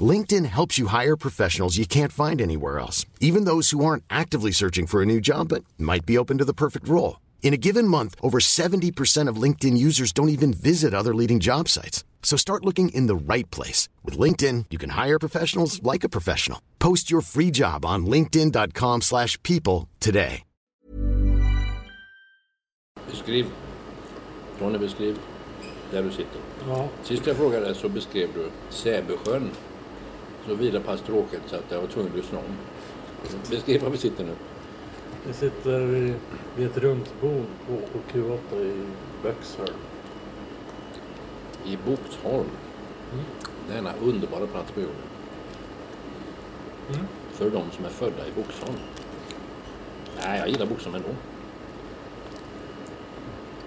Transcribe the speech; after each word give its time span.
LinkedIn 0.00 0.46
helps 0.46 0.78
you 0.78 0.88
hire 0.88 1.16
professionals 1.16 1.76
you 1.76 1.86
can't 1.86 2.10
find 2.10 2.40
anywhere 2.40 2.80
else, 2.80 3.06
even 3.20 3.44
those 3.44 3.70
who 3.70 3.84
aren't 3.84 4.02
actively 4.10 4.50
searching 4.50 4.86
for 4.86 5.00
a 5.02 5.06
new 5.06 5.20
job 5.20 5.48
but 5.50 5.62
might 5.78 6.04
be 6.04 6.18
open 6.18 6.38
to 6.38 6.44
the 6.44 6.52
perfect 6.52 6.88
role. 6.88 7.20
In 7.42 7.54
a 7.54 7.58
given 7.58 7.86
month, 7.86 8.16
over 8.20 8.40
70% 8.40 9.28
of 9.28 9.36
LinkedIn 9.36 9.76
users 9.76 10.12
don't 10.12 10.30
even 10.30 10.52
visit 10.52 10.94
other 10.94 11.14
leading 11.14 11.38
job 11.38 11.68
sites. 11.68 12.02
So 12.22 12.36
start 12.36 12.64
looking 12.64 12.88
in 12.88 13.06
the 13.06 13.14
right 13.14 13.48
place. 13.50 13.88
With 14.02 14.18
LinkedIn, 14.18 14.64
you 14.70 14.78
can 14.78 14.90
hire 14.90 15.18
professionals 15.20 15.80
like 15.82 16.02
a 16.02 16.08
professional. 16.08 16.60
Post 16.80 17.10
your 17.10 17.20
free 17.20 17.52
job 17.52 17.84
on 17.84 18.06
linkedin.com 18.06 19.02
slash 19.02 19.40
people 19.42 19.88
today. 20.00 20.42
Beskriv. 23.10 23.46
Tony, 24.58 24.78
beskriv 24.78 25.18
där 25.90 26.02
du 26.02 26.10
sitter. 26.10 26.40
Ja, 26.68 26.88
Sist 27.02 27.26
jag 27.26 27.36
frågade 27.36 27.74
så 27.74 27.88
beskrev 27.88 28.28
du 28.34 28.50
Säbysjön. 28.70 29.50
Så 30.46 30.54
vida 30.54 30.80
pass 30.80 31.00
tråkigt 31.00 31.42
så 31.46 31.56
att 31.56 31.64
jag 31.68 31.80
var 31.80 31.86
tvungen 31.88 32.10
att 32.10 32.16
lyssna 32.16 32.38
om. 32.38 32.44
Beskriv 33.50 33.82
var 33.82 33.90
vi 33.90 33.98
sitter 33.98 34.24
nu. 34.24 34.32
vi 35.26 35.32
sitter 35.32 35.78
vid, 36.56 36.66
ett 36.66 36.76
runt 36.76 37.20
bord 37.20 37.46
på 37.66 37.98
Q8 38.12 38.60
i 38.60 38.86
Böxholm. 39.22 39.78
I 41.64 41.78
Boxholm. 41.86 42.50
Denna 43.68 43.92
underbara 44.02 44.46
plats 44.46 44.72
på 44.72 44.80
jorden. 44.80 44.96
För 47.32 47.50
de 47.50 47.70
som 47.70 47.84
är 47.84 47.88
födda 47.88 48.28
i 48.28 48.32
Boxholm. 48.36 48.78
Nej, 50.24 50.38
jag 50.38 50.48
gillar 50.48 50.66
Boxholm 50.66 50.94
ändå. 50.94 51.08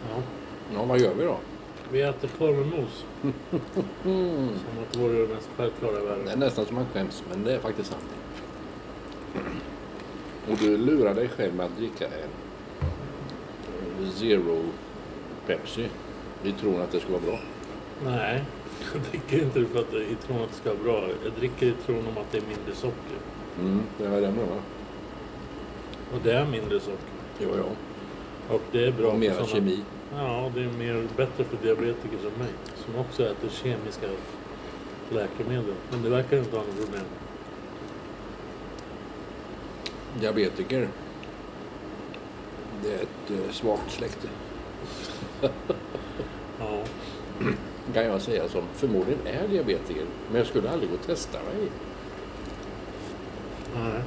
Ja. 0.10 0.22
Ja, 0.74 0.84
vad 0.84 1.00
gör 1.00 1.14
vi 1.14 1.24
då? 1.24 1.38
Vi 1.92 2.02
äter 2.02 2.28
korv 2.38 2.56
med 2.56 2.68
mos. 2.68 3.06
Som 4.04 4.84
att 4.84 4.94
det 4.94 5.00
vore 5.00 5.22
det 5.22 5.34
mest 5.34 5.50
självklara 5.58 5.92
i 5.92 5.96
Det 5.96 6.02
är 6.12 6.16
världen. 6.16 6.40
nästan 6.40 6.66
som 6.66 6.76
man 6.76 6.86
skäms, 6.94 7.24
men 7.30 7.44
det 7.44 7.54
är 7.54 7.60
faktiskt 7.60 7.90
sant. 7.92 8.04
Och 10.52 10.58
du 10.58 10.78
lurar 10.78 11.14
dig 11.16 11.28
själv 11.30 11.56
med 11.56 11.66
att 11.66 11.78
dricka 11.78 12.06
en 12.08 12.30
Zero 14.12 14.62
Pepsi 15.48 15.88
i 16.44 16.52
tron 16.52 16.82
att 16.82 16.92
det 16.92 17.00
ska 17.00 17.12
vara 17.12 17.22
bra. 17.22 17.40
Nej, 18.06 18.44
jag 18.94 19.02
dricker 19.12 19.44
inte 19.46 19.66
för 19.66 19.80
att 19.80 19.94
i 19.94 20.16
tron 20.28 20.42
att 20.42 20.50
det 20.50 20.56
ska 20.56 20.70
vara 20.74 20.84
bra. 20.84 21.10
Jag 21.24 21.34
dricker 21.40 21.66
i 21.68 21.74
tron 21.86 21.98
om 22.08 22.18
att 22.18 22.32
det 22.32 22.38
är 22.38 22.42
mindre 22.42 22.76
socker. 22.76 23.18
Mm, 23.60 23.82
det 23.98 24.08
var 24.08 24.18
det 24.18 24.24
jag 24.24 24.34
menade. 24.34 24.62
Och 26.14 26.20
det 26.24 26.34
är 26.34 26.46
mindre 26.46 26.80
socker. 26.80 27.14
Jo, 27.40 27.50
ja. 27.58 27.64
Och 28.56 28.62
det 28.72 28.86
är 28.88 28.92
bra 28.92 29.08
Och 29.12 29.20
mera 29.20 29.46
kemi. 29.46 29.80
Ja, 30.16 30.52
det 30.56 30.64
är 30.64 30.70
mer 30.70 31.08
bättre 31.18 31.44
för 31.44 31.58
diabetiker 31.64 32.18
som 32.18 32.32
mig. 32.40 32.52
Som 32.76 32.96
också 32.96 33.24
äter 33.24 33.50
kemiska 33.50 34.08
läkemedel. 35.10 35.74
Men 35.92 36.04
det 36.04 36.10
verkar 36.10 36.38
inte 36.38 36.56
ha 36.56 36.64
något 36.64 36.86
problem. 36.86 37.06
Diabetiker. 40.20 40.88
Det 42.84 42.94
är 42.94 43.02
ett 43.02 43.32
eh, 43.32 43.52
svagt 43.52 43.92
släkte. 43.92 44.28
Ja. 46.60 46.84
Kan 47.94 48.06
jag 48.06 48.22
säga 48.22 48.50
som 48.50 48.64
förmodligen 48.74 49.28
är 49.28 49.48
diabetiker. 49.48 50.06
Men 50.28 50.38
jag 50.38 50.48
skulle 50.48 50.70
aldrig 50.70 50.90
gå 50.90 50.96
och 50.96 51.06
testa 51.06 51.38
mig. 51.38 51.72
Nej. 53.76 54.02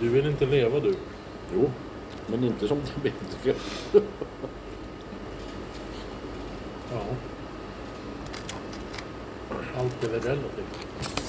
Du 0.00 0.08
vill 0.08 0.26
inte 0.26 0.46
leva 0.46 0.80
du. 0.80 0.94
Jo, 1.54 1.70
men 2.26 2.44
inte 2.44 2.68
som 2.68 2.78
diabetiker. 2.80 3.54
Ja. 6.92 7.04
Allt 9.78 10.04
är 10.04 10.08
väl 10.08 10.20
relativt. 10.20 11.21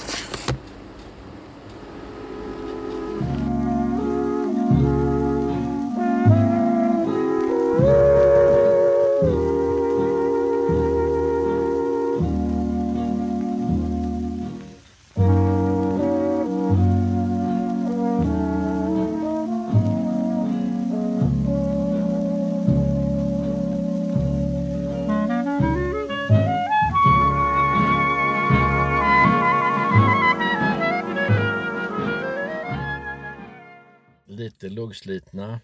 Lite 34.84 35.36
luggslitna 35.36 35.60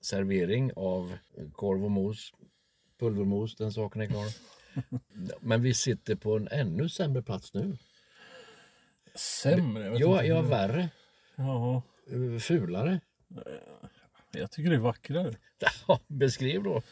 servering 0.00 0.72
av 0.76 1.12
korv 1.52 1.84
och 1.84 1.90
mos. 1.90 2.32
Pulvermos, 2.98 3.56
den 3.56 3.72
saken 3.72 4.02
är 4.02 4.06
klar. 4.06 4.26
Men 5.40 5.62
vi 5.62 5.74
sitter 5.74 6.14
på 6.14 6.36
en 6.36 6.48
ännu 6.48 6.88
sämre 6.88 7.22
plats 7.22 7.54
nu. 7.54 7.76
Sämre? 9.14 9.84
Jag 9.84 10.00
Ja, 10.00 10.24
ja 10.24 10.42
värre. 10.42 10.88
Ja, 11.36 11.82
eh, 12.10 12.38
Fulare. 12.38 13.00
jag 14.30 14.50
tycker 14.50 14.70
det 14.70 14.76
är 14.76 14.80
vackrare. 14.80 15.34
Ja, 15.88 16.00
Beskriv 16.06 16.62
då. 16.62 16.82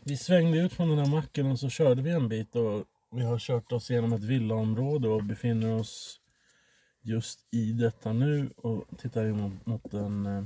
Vi 0.00 0.16
svängde 0.16 0.58
ut 0.58 0.72
från 0.72 0.88
den 0.88 0.98
här 0.98 1.06
macken 1.06 1.50
och 1.50 1.60
så 1.60 1.68
körde 1.68 2.02
vi 2.02 2.10
en 2.10 2.28
bit 2.28 2.56
och 2.56 2.84
vi 3.10 3.22
har 3.22 3.38
kört 3.38 3.72
oss 3.72 3.90
genom 3.90 4.12
ett 4.12 4.24
villaområde 4.24 5.08
och 5.08 5.24
befinner 5.24 5.74
oss 5.74 6.20
just 7.04 7.54
i 7.54 7.72
detta 7.72 8.12
nu 8.12 8.50
och 8.56 8.84
tittar 8.98 9.24
in 9.24 9.36
mot, 9.36 9.66
mot 9.66 9.94
en 9.94 10.26
eh, 10.26 10.44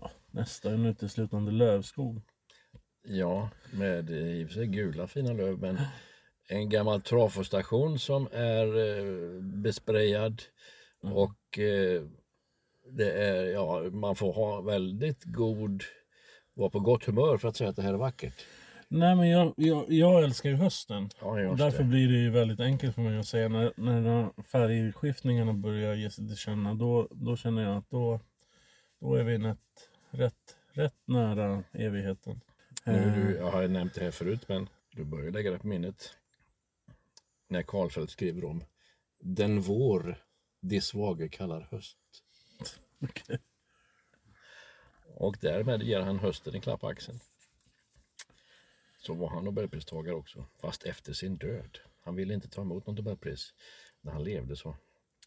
ja, 0.00 0.10
nästan 0.30 0.86
uteslutande 0.86 1.52
lövskog. 1.52 2.22
Ja, 3.02 3.50
med 3.72 4.10
i 4.10 4.44
och 4.44 4.48
för 4.48 4.54
sig 4.54 4.66
gula 4.66 5.06
fina 5.06 5.32
löv, 5.32 5.58
men 5.58 5.78
en 6.48 6.68
gammal 6.68 7.00
trafostation 7.02 7.98
som 7.98 8.28
är 8.32 8.78
eh, 8.78 9.42
besprayad 9.42 10.42
och 11.00 11.58
eh, 11.58 12.02
det 12.92 13.12
är, 13.12 13.44
ja, 13.44 13.82
man 13.90 14.16
får 14.16 14.32
ha 14.32 14.60
väldigt 14.60 15.24
god, 15.24 15.82
vara 16.54 16.70
på 16.70 16.80
gott 16.80 17.04
humör 17.04 17.36
för 17.36 17.48
att 17.48 17.56
säga 17.56 17.70
att 17.70 17.76
det 17.76 17.82
här 17.82 17.94
är 17.94 17.98
vackert. 17.98 18.34
Nej 18.92 19.16
men 19.16 19.28
jag, 19.28 19.54
jag, 19.56 19.92
jag 19.92 20.24
älskar 20.24 20.50
ju 20.50 20.56
hösten. 20.56 21.10
Ja, 21.20 21.34
Därför 21.34 21.78
det. 21.78 21.84
blir 21.84 22.08
det 22.08 22.18
ju 22.18 22.30
väldigt 22.30 22.60
enkelt 22.60 22.94
för 22.94 23.02
mig 23.02 23.18
att 23.18 23.26
säga 23.26 23.48
när, 23.48 23.72
när 23.76 24.42
färgskiftningarna 24.42 25.52
börjar 25.52 25.94
ge 25.94 26.10
sig 26.10 26.26
till 26.26 26.36
känna 26.36 26.74
då, 26.74 27.08
då 27.10 27.36
känner 27.36 27.62
jag 27.62 27.76
att 27.76 27.90
då, 27.90 28.20
då 29.00 29.14
är 29.14 29.24
vi 29.24 29.38
rätt, 29.38 29.58
rätt, 30.10 30.56
rätt 30.72 30.94
nära 31.04 31.64
evigheten. 31.72 32.40
Nu, 32.84 33.10
du, 33.10 33.36
jag 33.36 33.50
har 33.50 33.68
nämnt 33.68 33.94
det 33.94 34.04
här 34.04 34.10
förut, 34.10 34.48
men 34.48 34.68
du 34.90 35.04
börjar 35.04 35.30
lägga 35.30 35.50
det 35.50 35.58
på 35.58 35.66
minnet. 35.66 36.14
När 37.48 37.62
Karlfeldt 37.62 38.12
skriver 38.12 38.44
om 38.44 38.64
den 39.20 39.60
vår 39.60 40.16
de 40.60 40.80
svage 40.80 41.28
kallar 41.28 41.68
höst. 41.70 41.98
Okej. 43.02 43.38
Och 45.14 45.36
därmed 45.40 45.82
ger 45.82 46.00
han 46.00 46.18
hösten 46.18 46.54
en 46.54 46.60
klapp 46.60 46.80
på 46.80 46.88
axeln. 46.88 47.20
Så 49.00 49.14
var 49.14 49.28
han 49.28 49.44
Nobelpristagare 49.44 50.14
också, 50.14 50.46
fast 50.60 50.84
efter 50.84 51.12
sin 51.12 51.36
död. 51.36 51.78
Han 52.00 52.16
ville 52.16 52.34
inte 52.34 52.48
ta 52.48 52.62
emot 52.62 52.86
något 52.86 52.96
Nobelpris 52.96 53.54
när 54.00 54.12
han 54.12 54.24
levde 54.24 54.56
så. 54.56 54.76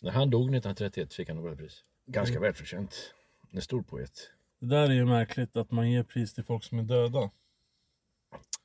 När 0.02 0.12
han 0.12 0.30
dog 0.30 0.42
1931 0.42 1.14
fick 1.14 1.28
han 1.28 1.38
Nobelpris. 1.38 1.84
Ganska 2.06 2.40
välförtjänt. 2.40 3.14
En 3.52 3.62
stor 3.62 3.81
poet. 3.84 4.31
Det 4.60 4.66
där 4.66 4.90
är 4.90 4.94
ju 4.94 5.06
märkligt 5.06 5.58
att 5.58 5.72
man 5.72 5.92
ger 5.92 6.04
pris 6.04 6.34
till 6.34 6.44
folk 6.44 6.64
som 6.64 6.80
är 6.80 6.84
döda. 6.84 7.31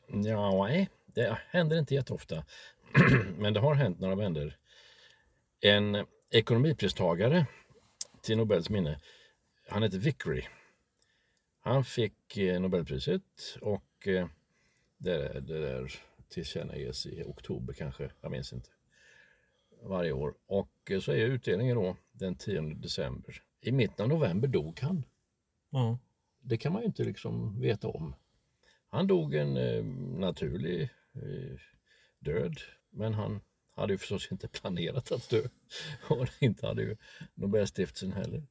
Ja, 0.08 0.66
nej, 0.66 0.88
det 1.06 1.38
händer 1.48 1.78
inte 1.78 1.94
jätteofta. 1.94 2.44
Men 3.38 3.54
det 3.54 3.60
har 3.60 3.74
hänt 3.74 4.00
några 4.00 4.14
vänder. 4.14 4.56
En 5.60 6.06
ekonomipristagare 6.30 7.46
till 8.22 8.36
Nobels 8.36 8.70
minne, 8.70 9.00
han 9.68 9.82
heter 9.82 9.98
Vickery. 9.98 10.42
Han 11.60 11.84
fick 11.84 12.36
eh, 12.36 12.60
Nobelpriset 12.60 13.56
och 13.60 14.08
eh, 14.08 14.28
det, 14.98 15.40
det 15.40 15.58
där 15.58 15.92
tillkännages 16.28 17.06
i 17.06 17.22
oktober 17.22 17.74
kanske, 17.74 18.10
jag 18.20 18.30
minns 18.30 18.52
inte. 18.52 18.70
varje 19.82 20.12
år. 20.12 20.34
Och 20.46 20.92
så 21.02 21.12
är 21.12 21.26
utdelningen 21.26 21.76
då 21.76 21.96
den 22.12 22.34
10 22.34 22.60
december. 22.60 23.42
I 23.60 23.72
mitten 23.72 24.02
av 24.02 24.08
november 24.08 24.48
dog 24.48 24.80
han. 24.80 25.04
Ja. 25.70 25.98
Det 26.40 26.56
kan 26.56 26.72
man 26.72 26.82
ju 26.82 26.86
inte 26.86 27.04
liksom 27.04 27.60
veta 27.60 27.88
om. 27.88 28.14
Han 28.88 29.06
dog 29.06 29.34
en 29.34 29.56
eh, 29.56 29.84
naturlig 30.18 30.82
eh, 31.14 31.58
död, 32.18 32.56
men 32.90 33.14
han 33.14 33.40
hade 33.74 33.92
ju 33.92 33.98
förstås 33.98 34.32
inte 34.32 34.48
planerat 34.48 35.12
att 35.12 35.30
dö. 35.30 35.42
Och 36.08 36.26
inte 36.40 36.66
hade 36.66 36.82
ju 36.82 36.96
Nobelstiftelsen 37.34 38.12
heller. 38.12 38.46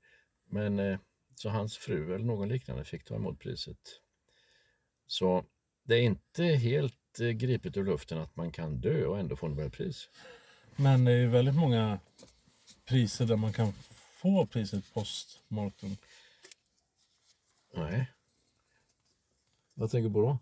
Men 0.46 0.80
eh, 0.80 1.00
så 1.36 1.50
hans 1.50 1.78
fru 1.78 2.16
eller 2.16 2.26
någon 2.26 2.50
liknande 2.50 2.84
fick 2.84 3.04
ta 3.04 3.16
emot 3.16 3.40
priset. 3.40 4.02
Så 5.08 5.46
det 5.88 5.96
är 5.96 6.02
inte 6.02 6.44
helt 6.44 7.20
eh, 7.20 7.30
gripet 7.30 7.78
ur 7.78 7.84
luften 7.84 8.18
att 8.18 8.36
man 8.36 8.52
kan 8.52 8.82
dö 8.82 9.06
och 9.06 9.20
ändå 9.20 9.36
få 9.36 9.48
Nobelpris. 9.48 10.10
Men 10.76 11.06
det 11.06 11.12
är 11.12 11.18
ju 11.18 11.28
väldigt 11.28 11.56
många 11.56 12.00
priser 12.86 13.26
där 13.26 13.36
man 13.36 13.54
kan 13.54 13.74
få 14.22 14.46
priset 14.46 14.94
post 14.94 15.44
mortem. 15.48 15.98
Nej. 17.76 18.12
Vad 19.74 19.92
tänker 19.92 20.10
du 20.10 20.14
på 20.14 20.22
då? 20.22 20.38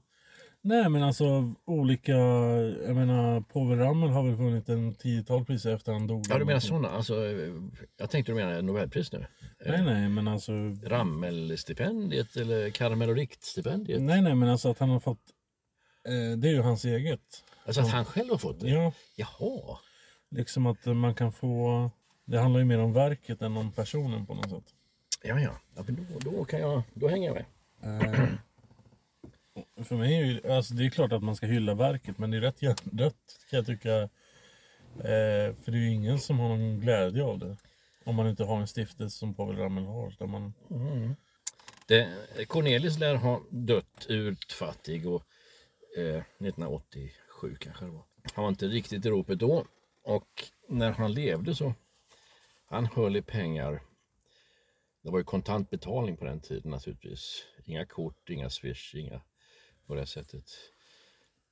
Nej 0.61 0.89
men 0.89 1.03
alltså 1.03 1.53
olika, 1.65 2.15
jag 2.87 2.95
menar 2.95 3.41
Povel 3.41 3.79
Ramel 3.79 4.09
har 4.09 4.23
väl 4.23 4.35
vunnit 4.35 4.69
en 4.69 4.93
tiotal 4.93 5.45
priser 5.45 5.75
efter 5.75 5.93
han 5.93 6.07
dog. 6.07 6.25
Ja, 6.29 6.39
du 6.39 6.45
menar 6.45 6.59
sådana? 6.59 6.89
Alltså, 6.89 7.25
eh, 7.25 7.53
jag 7.97 8.09
tänkte 8.09 8.31
du 8.31 8.35
menar 8.35 8.61
Nobelpris 8.61 9.11
nu? 9.11 9.25
Nej 9.65 9.83
nej 9.83 10.09
men 10.09 10.27
alltså. 10.27 10.51
Rammelstipendiet 10.83 12.37
eller 12.37 12.69
Karamell 12.69 13.09
och 13.09 13.15
Rikt-stipendiet? 13.15 14.01
Nej 14.01 14.21
nej 14.21 14.35
men 14.35 14.49
alltså 14.49 14.69
att 14.69 14.79
han 14.79 14.89
har 14.89 14.99
fått, 14.99 15.19
eh, 15.19 15.34
det 16.11 16.47
är 16.47 16.53
ju 16.53 16.61
hans 16.61 16.85
eget. 16.85 17.43
Alltså 17.65 17.81
att 17.81 17.91
han 17.91 18.05
själv 18.05 18.29
har 18.29 18.37
fått 18.37 18.59
det? 18.59 18.69
Ja, 18.69 18.93
Jaha. 19.15 19.77
liksom 20.29 20.65
att 20.65 20.85
man 20.85 21.15
kan 21.15 21.31
få, 21.31 21.91
det 22.25 22.39
handlar 22.39 22.59
ju 22.59 22.65
mer 22.65 22.79
om 22.79 22.93
verket 22.93 23.41
än 23.41 23.57
om 23.57 23.71
personen 23.71 24.25
på 24.25 24.33
något 24.33 24.49
sätt. 24.49 24.73
Ja, 25.23 25.39
ja. 25.39 25.51
ja 25.75 25.83
men 25.85 26.07
då, 26.09 26.31
då, 26.31 26.45
kan 26.45 26.59
jag, 26.59 26.83
då 26.93 27.07
hänger 27.07 27.27
jag 27.27 27.35
med. 27.35 27.45
Eh, 27.83 28.29
för 29.83 29.95
mig 29.95 30.15
är 30.15 30.25
ju, 30.25 30.51
alltså 30.51 30.73
det 30.73 30.85
är 30.85 30.89
klart 30.89 31.11
att 31.11 31.23
man 31.23 31.35
ska 31.35 31.45
hylla 31.45 31.73
verket 31.73 32.17
men 32.17 32.31
det 32.31 32.37
är 32.37 32.41
rätt 32.41 32.61
hjärndött 32.61 33.39
kan 33.49 33.57
jag 33.57 33.65
tycka. 33.65 34.09
Eh, 34.97 35.55
för 35.63 35.71
det 35.71 35.77
är 35.77 35.81
ju 35.81 35.93
ingen 35.93 36.19
som 36.19 36.39
har 36.39 36.49
någon 36.49 36.79
glädje 36.79 37.23
av 37.23 37.39
det. 37.39 37.57
Om 38.03 38.15
man 38.15 38.27
inte 38.27 38.43
har 38.43 38.59
en 38.61 38.67
stiftelse 38.67 39.17
som 39.17 39.33
Povel 39.33 39.57
Ramel 39.57 39.85
har. 39.85 40.13
Där 40.19 40.27
man, 40.27 40.53
Det, 41.87 42.09
Cornelis 42.47 42.99
lär 42.99 43.15
ha 43.15 43.41
dött 43.49 44.05
utfattig 44.07 45.07
och, 45.07 45.23
eh, 45.97 46.17
1987 46.17 47.55
kanske 47.59 47.85
det 47.85 47.91
var. 47.91 48.03
Han 48.33 48.43
var 48.43 48.49
inte 48.49 48.67
riktigt 48.67 49.05
i 49.05 49.09
ropet 49.09 49.39
då. 49.39 49.65
Och 50.03 50.43
när 50.69 50.91
han 50.91 51.13
levde 51.13 51.55
så 51.55 51.73
han 52.67 52.85
höll 52.85 53.15
i 53.15 53.21
pengar. 53.21 53.81
Det 55.03 55.11
var 55.11 55.17
ju 55.17 55.23
kontantbetalning 55.23 56.17
på 56.17 56.25
den 56.25 56.41
tiden 56.41 56.71
naturligtvis. 56.71 57.43
Inga 57.65 57.85
kort, 57.85 58.29
inga 58.29 58.49
swish, 58.49 58.95
inga 58.95 59.21
på 59.87 59.95
det 59.95 60.05
sättet. 60.05 60.43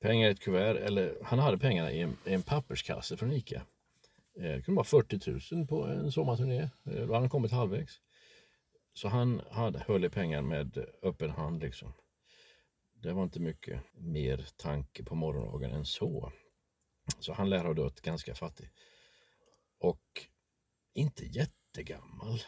Pengar 0.01 0.29
i 0.29 0.31
ett 0.31 0.39
kuvert, 0.39 0.75
eller 0.75 1.17
han 1.23 1.39
hade 1.39 1.57
pengarna 1.57 1.91
i 1.91 2.01
en, 2.01 2.17
i 2.25 2.33
en 2.33 2.41
papperskasse 2.41 3.17
från 3.17 3.31
Ica. 3.31 3.65
Eh, 4.37 4.43
det 4.43 4.61
kunde 4.61 4.75
vara 4.75 4.83
40 4.83 5.55
000 5.55 5.67
på 5.67 5.83
en 5.83 6.11
sommarturné. 6.11 6.61
Eh, 6.61 6.69
då 6.83 6.99
hade 6.99 7.13
han 7.13 7.29
kommit 7.29 7.51
halvvägs. 7.51 7.99
Så 8.93 9.07
han 9.07 9.41
hade, 9.51 9.79
höll 9.79 10.05
i 10.05 10.09
pengar 10.09 10.41
med 10.41 10.85
öppen 11.01 11.29
hand 11.29 11.61
liksom. 11.61 11.93
Det 13.03 13.13
var 13.13 13.23
inte 13.23 13.39
mycket 13.39 13.81
mer 13.93 14.47
tanke 14.57 15.03
på 15.03 15.15
morgondagen 15.15 15.71
än 15.71 15.85
så. 15.85 16.31
Så 17.19 17.33
han 17.33 17.49
lär 17.49 17.63
ha 17.63 17.73
dött 17.73 18.01
ganska 18.01 18.35
fattig. 18.35 18.69
Och 19.77 20.27
inte 20.93 21.25
jättegammal. 21.25 22.41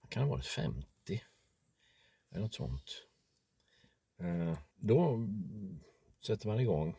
Han 0.00 0.08
kan 0.08 0.22
ha 0.22 0.30
varit 0.30 0.46
50. 0.46 0.86
Eller 2.30 2.42
något 2.42 2.54
sånt. 2.54 3.06
Eh, 4.18 4.58
då 4.76 5.28
sätter 6.26 6.48
man 6.48 6.60
igång 6.60 6.96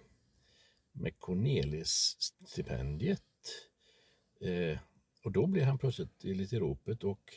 med 0.91 1.19
Cornelis-stipendiet. 1.19 3.21
Eh, 4.41 4.79
och 5.23 5.31
då 5.31 5.47
blir 5.47 5.63
han 5.63 5.77
plötsligt 5.77 6.25
i 6.25 6.33
lite 6.33 6.55
i 6.55 6.59
ropet 6.59 7.03
och 7.03 7.33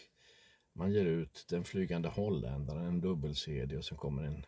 man 0.72 0.92
ger 0.92 1.04
ut 1.04 1.46
Den 1.48 1.64
flygande 1.64 2.08
holländaren, 2.08 2.84
en 2.84 3.00
dubbel-CD 3.00 3.76
och 3.76 3.84
så 3.84 3.96
kommer 3.96 4.22
en 4.22 4.46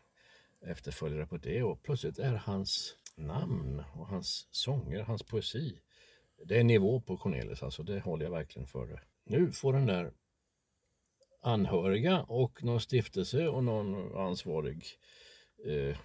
efterföljare 0.67 1.27
på 1.27 1.37
det 1.37 1.63
och 1.63 1.83
plötsligt 1.83 2.19
är 2.19 2.35
hans 2.35 2.97
namn 3.17 3.85
och 3.95 4.07
hans 4.07 4.49
sånger, 4.51 5.03
hans 5.03 5.23
poesi. 5.23 5.81
Det 6.45 6.59
är 6.59 6.65
nivå 6.65 7.01
på 7.01 7.17
Cornelis 7.17 7.63
alltså, 7.63 7.83
det 7.83 8.01
håller 8.01 8.25
jag 8.25 8.33
verkligen 8.33 8.67
för. 8.67 9.03
Nu 9.25 9.53
får 9.53 9.73
den 9.73 9.87
där 9.87 10.13
anhöriga 11.43 12.23
och 12.23 12.65
någon 12.65 12.81
stiftelse 12.81 13.49
och 13.49 13.65
någon 13.65 14.17
ansvarig 14.17 14.85
eh, 15.67 15.97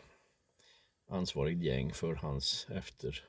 ansvarig 1.08 1.64
gäng 1.64 1.94
för 1.94 2.16
hans 2.16 2.68
efter 2.70 3.24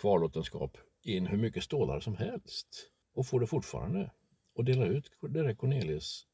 kvarlåtenskap 0.00 0.78
in 1.02 1.26
hur 1.26 1.38
mycket 1.38 1.64
stålar 1.64 2.00
som 2.00 2.16
helst 2.16 2.90
och 3.14 3.26
får 3.26 3.40
det 3.40 3.46
fortfarande 3.46 4.10
och 4.54 4.64
delar 4.64 4.86
ut 4.86 5.10
det 5.20 5.42
där 5.42 5.54
Cornelis 5.54 6.26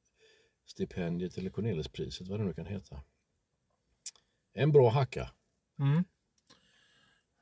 stipendiet 0.67 1.39
eller 1.39 1.51
Cornelispriset, 1.51 2.29
vad 2.29 2.41
det 2.41 2.45
nu 2.45 2.55
kan 2.55 2.67
heta. 2.67 3.01
En 4.55 4.73
bra 4.73 4.91
hacka. 4.91 5.31
Mm. 5.79 6.05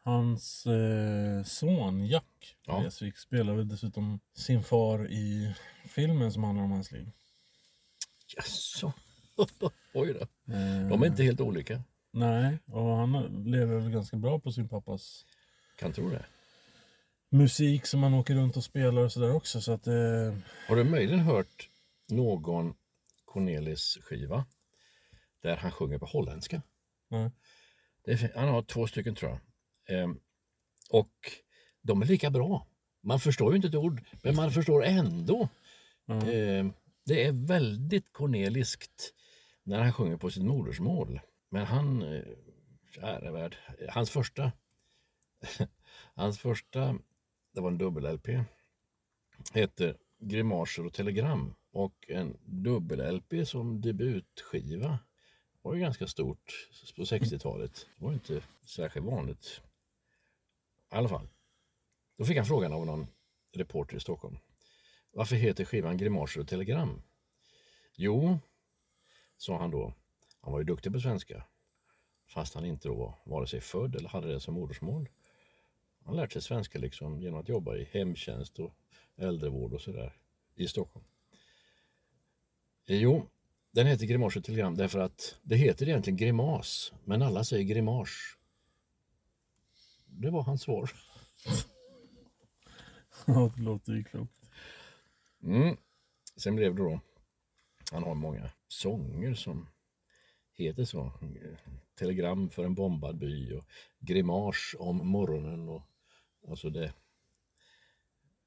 Hans 0.03 0.67
eh, 0.67 1.45
son 1.45 2.07
Jack 2.07 2.57
Ja. 2.67 2.83
Resvik 2.85 3.17
spelar 3.17 3.55
väl 3.55 3.69
dessutom 3.69 4.21
sin 4.35 4.63
far 4.65 5.11
i 5.11 5.55
filmen 5.85 6.33
som 6.33 6.45
handlar 6.45 6.65
om 6.65 6.71
hans 6.71 6.93
liv. 6.93 7.11
Jaså? 8.37 8.93
Oj 9.95 10.13
då. 10.15 10.21
Eh, 10.55 10.89
De 10.89 11.03
är 11.03 11.07
inte 11.07 11.23
helt 11.23 11.41
olika. 11.41 11.83
Nej, 12.13 12.59
och 12.67 12.97
han 12.97 13.13
lever 13.47 13.75
väl 13.81 13.91
ganska 13.91 14.17
bra 14.17 14.39
på 14.41 14.53
sin 14.53 14.69
pappas 14.69 15.27
Kan 15.79 15.93
tro 15.93 16.11
det. 16.11 16.25
musik 17.29 17.87
som 17.87 18.03
han 18.03 18.15
åker 18.15 18.35
runt 18.35 18.57
och 18.57 18.65
spelar 18.65 19.03
och 19.03 19.13
sådär 19.13 19.35
också. 19.35 19.61
Så 19.61 19.73
att, 19.73 19.87
eh, 19.87 20.35
Har 20.69 20.77
du 20.77 20.85
möjligen 20.85 21.21
hört 21.21 21.69
någon 22.09 22.75
Cornelis 23.25 23.99
skiva 24.03 24.45
där 25.43 25.57
han 25.57 25.71
sjunger 25.71 25.99
på 25.99 26.07
holländska? 26.07 26.63
Nej. 27.11 27.31
Det 28.05 28.33
han 28.35 28.49
har 28.49 28.63
två 28.63 28.87
stycken 28.87 29.15
tror 29.15 29.31
jag. 29.31 29.41
Ehm, 29.97 30.21
och 30.91 31.15
de 31.83 32.03
är 32.03 32.07
lika 32.07 32.31
bra. 32.31 32.67
Man 33.03 33.21
förstår 33.21 33.53
ju 33.53 33.57
inte 33.57 33.69
ett 33.69 33.75
ord, 33.75 34.05
men 34.23 34.37
man 34.37 34.51
förstår 34.51 34.85
ändå. 34.85 35.49
Ja. 36.07 36.31
Ehm, 36.31 36.73
det 37.07 37.25
är 37.25 37.33
väldigt 37.33 38.13
corneliskt 38.13 39.15
när 39.63 39.81
han 39.81 39.93
sjunger 39.93 40.17
på 40.17 40.31
sitt 40.31 40.45
modersmål. 40.45 41.21
Men 41.49 41.67
han, 41.67 42.03
eh, 42.03 42.25
käre 42.95 43.31
värld, 43.31 43.57
hans 43.89 44.11
första, 44.11 44.53
hans 46.15 46.39
första, 46.39 46.99
det 47.55 47.61
var 47.61 47.69
en 47.69 47.79
dubbel-LP, 47.79 48.45
heter 49.53 49.97
Grimaser 50.19 50.87
och 50.87 50.93
telegram. 50.93 51.55
Och 51.73 52.05
en 52.09 52.37
dubbel-LP 52.45 53.45
som 53.47 53.81
debutskiva 53.81 54.99
var 55.63 55.75
ju 55.75 55.81
ganska 55.81 56.07
stort 56.07 56.69
på 56.97 57.03
60-talet. 57.03 57.87
Det 57.99 58.05
var 58.05 58.13
inte 58.13 58.43
särskilt 58.65 59.07
vanligt. 59.07 59.61
I 60.93 60.95
alla 60.95 61.09
fall. 61.09 61.29
Då 62.17 62.25
fick 62.25 62.37
han 62.37 62.47
frågan 62.47 62.73
av 62.73 62.87
någon 62.87 63.07
reporter 63.53 63.97
i 63.97 64.01
Stockholm. 64.01 64.39
Varför 65.13 65.37
heter 65.37 65.65
skivan 65.65 65.97
Grimaser 65.97 66.41
och 66.41 66.49
telegram? 66.49 67.03
Jo, 67.95 68.39
sa 69.37 69.59
han 69.59 69.71
då. 69.71 69.95
Han 70.41 70.53
var 70.53 70.61
ju 70.61 70.65
duktig 70.65 70.93
på 70.93 71.01
svenska. 71.01 71.47
Fast 72.27 72.55
han 72.55 72.65
inte 72.65 72.89
då 72.89 72.95
var 72.95 73.19
vare 73.25 73.47
sig 73.47 73.61
född 73.61 73.97
eller 73.97 74.09
hade 74.09 74.33
det 74.33 74.41
som 74.41 74.55
modersmål. 74.55 75.09
Han 76.05 76.17
lärt 76.17 76.33
sig 76.33 76.43
svenska 76.43 76.79
liksom 76.79 77.21
genom 77.21 77.41
att 77.41 77.49
jobba 77.49 77.77
i 77.77 77.85
hemtjänst 77.85 78.59
och 78.59 78.75
äldrevård 79.17 79.73
och 79.73 79.81
sådär 79.81 80.17
i 80.55 80.69
Stockholm. 80.69 81.07
Jo, 82.87 83.27
den 83.71 83.87
heter 83.87 84.07
Grimas 84.07 84.37
och 84.37 84.45
telegram 84.45 84.77
därför 84.77 84.99
att 84.99 85.39
det 85.43 85.57
heter 85.57 85.89
egentligen 85.89 86.17
grimas, 86.17 86.93
men 87.05 87.23
alla 87.23 87.45
säger 87.45 87.65
grimas. 87.65 88.09
Det 90.07 90.31
var 90.31 90.43
hans 90.43 90.63
svar. 90.63 90.91
Ja, 93.27 93.53
det 93.57 93.63
låter 93.63 93.93
ju 93.93 94.05
klokt. 94.05 94.51
Mm. 95.43 95.77
Sen 96.37 96.57
blev 96.57 96.75
det 96.75 96.83
då, 96.83 97.01
han 97.93 98.03
har 98.03 98.15
många 98.15 98.51
sånger 98.69 99.35
som 99.35 99.69
heter 100.53 100.85
så. 100.85 101.13
Telegram 101.95 102.51
för 102.51 102.65
en 102.65 102.75
bombad 102.75 103.19
by 103.19 103.53
och 103.53 103.65
Grimas 103.99 104.75
om 104.79 105.09
morgonen. 105.09 105.69
Och, 105.69 105.83
alltså 106.49 106.71
det, 106.71 106.93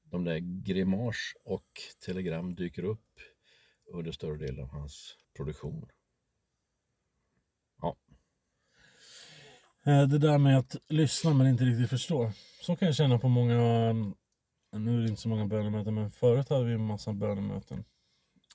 de 0.02 0.24
där 0.24 0.38
Grimas 0.38 1.16
och 1.44 1.80
telegram 2.04 2.54
dyker 2.54 2.84
upp 2.84 3.20
under 3.92 4.12
större 4.12 4.36
delen 4.36 4.60
av 4.64 4.68
hans 4.70 5.16
produktion. 5.36 5.88
Ja, 7.82 7.96
Eh, 9.86 10.08
Det 10.08 10.18
där 10.18 10.38
med 10.38 10.58
att 10.58 10.76
lyssna 10.88 11.34
men 11.34 11.46
inte 11.46 11.64
riktigt 11.64 11.90
förstå. 11.90 12.32
Så 12.60 12.76
kan 12.76 12.86
jag 12.86 12.94
känna 12.96 13.18
på 13.18 13.28
många 13.28 13.56
nu 14.72 14.96
är 14.98 15.02
det 15.02 15.08
inte 15.08 15.20
så 15.22 15.28
många 15.28 15.46
bönemöten, 15.46 15.94
men 15.94 16.10
förut 16.10 16.48
hade 16.48 16.64
vi 16.64 16.72
en 16.72 16.86
massa 16.86 17.12
bönemöten. 17.12 17.84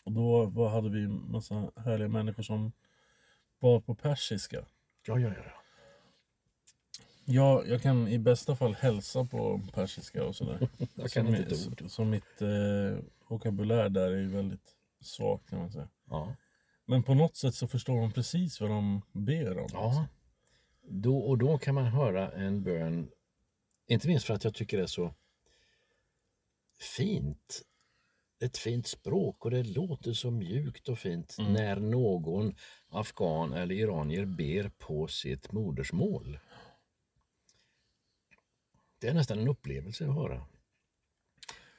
Och 0.05 0.12
då 0.12 0.45
var, 0.45 0.69
hade 0.69 0.89
vi 0.89 1.03
en 1.03 1.31
massa 1.31 1.71
härliga 1.75 2.07
människor 2.09 2.43
som 2.43 2.71
bad 3.62 3.86
på 3.86 3.95
persiska. 3.95 4.65
Ja, 5.07 5.19
ja, 5.19 5.33
ja. 5.38 5.43
Ja, 7.25 7.63
jag 7.65 7.81
kan 7.81 8.07
i 8.07 8.19
bästa 8.19 8.55
fall 8.55 8.74
hälsa 8.74 9.25
på 9.25 9.62
persiska 9.74 10.24
och 10.25 10.36
sådär. 10.36 10.69
Jag 10.95 11.12
kan 11.12 11.27
inte 11.27 11.41
mi- 11.41 11.53
ett 11.53 11.81
ord. 11.81 11.91
Så 11.91 12.03
mitt 12.05 12.41
eh, 12.41 13.03
vokabulär 13.27 13.89
där 13.89 14.12
är 14.12 14.17
ju 14.17 14.27
väldigt 14.27 14.75
svagt 15.01 15.50
kan 15.50 15.60
man 15.60 15.72
säga. 15.72 15.89
Ja. 16.10 16.36
Men 16.86 17.03
på 17.03 17.13
något 17.13 17.36
sätt 17.38 17.56
så 17.56 17.68
förstår 17.68 18.01
de 18.01 18.12
precis 18.12 18.62
vad 18.62 18.70
de 18.70 19.01
ber 19.12 19.58
om. 19.58 19.68
ja. 19.72 20.08
Då 20.91 21.18
och 21.18 21.38
då 21.38 21.58
kan 21.58 21.75
man 21.75 21.86
höra 21.86 22.32
en 22.32 22.63
bön, 22.63 23.12
inte 23.88 24.08
minst 24.08 24.25
för 24.25 24.34
att 24.34 24.44
jag 24.44 24.53
tycker 24.53 24.77
det 24.77 24.84
är 24.84 24.88
så 24.88 25.13
fint. 26.98 27.62
Ett 28.41 28.58
fint 28.58 28.88
språk 28.88 29.46
och 29.46 29.51
det 29.51 29.63
låter 29.63 30.13
så 30.13 30.32
mjukt 30.32 30.89
och 30.89 31.00
fint 31.00 31.36
när 31.39 31.75
någon 31.75 32.56
afghan 32.89 33.53
eller 33.53 33.75
iranier 33.75 34.25
ber 34.25 34.70
på 34.77 35.08
sitt 35.08 35.51
modersmål. 35.51 36.39
Det 39.00 39.08
är 39.08 39.13
nästan 39.13 39.39
en 39.39 39.48
upplevelse 39.48 40.08
att 40.08 40.15
höra. 40.15 40.46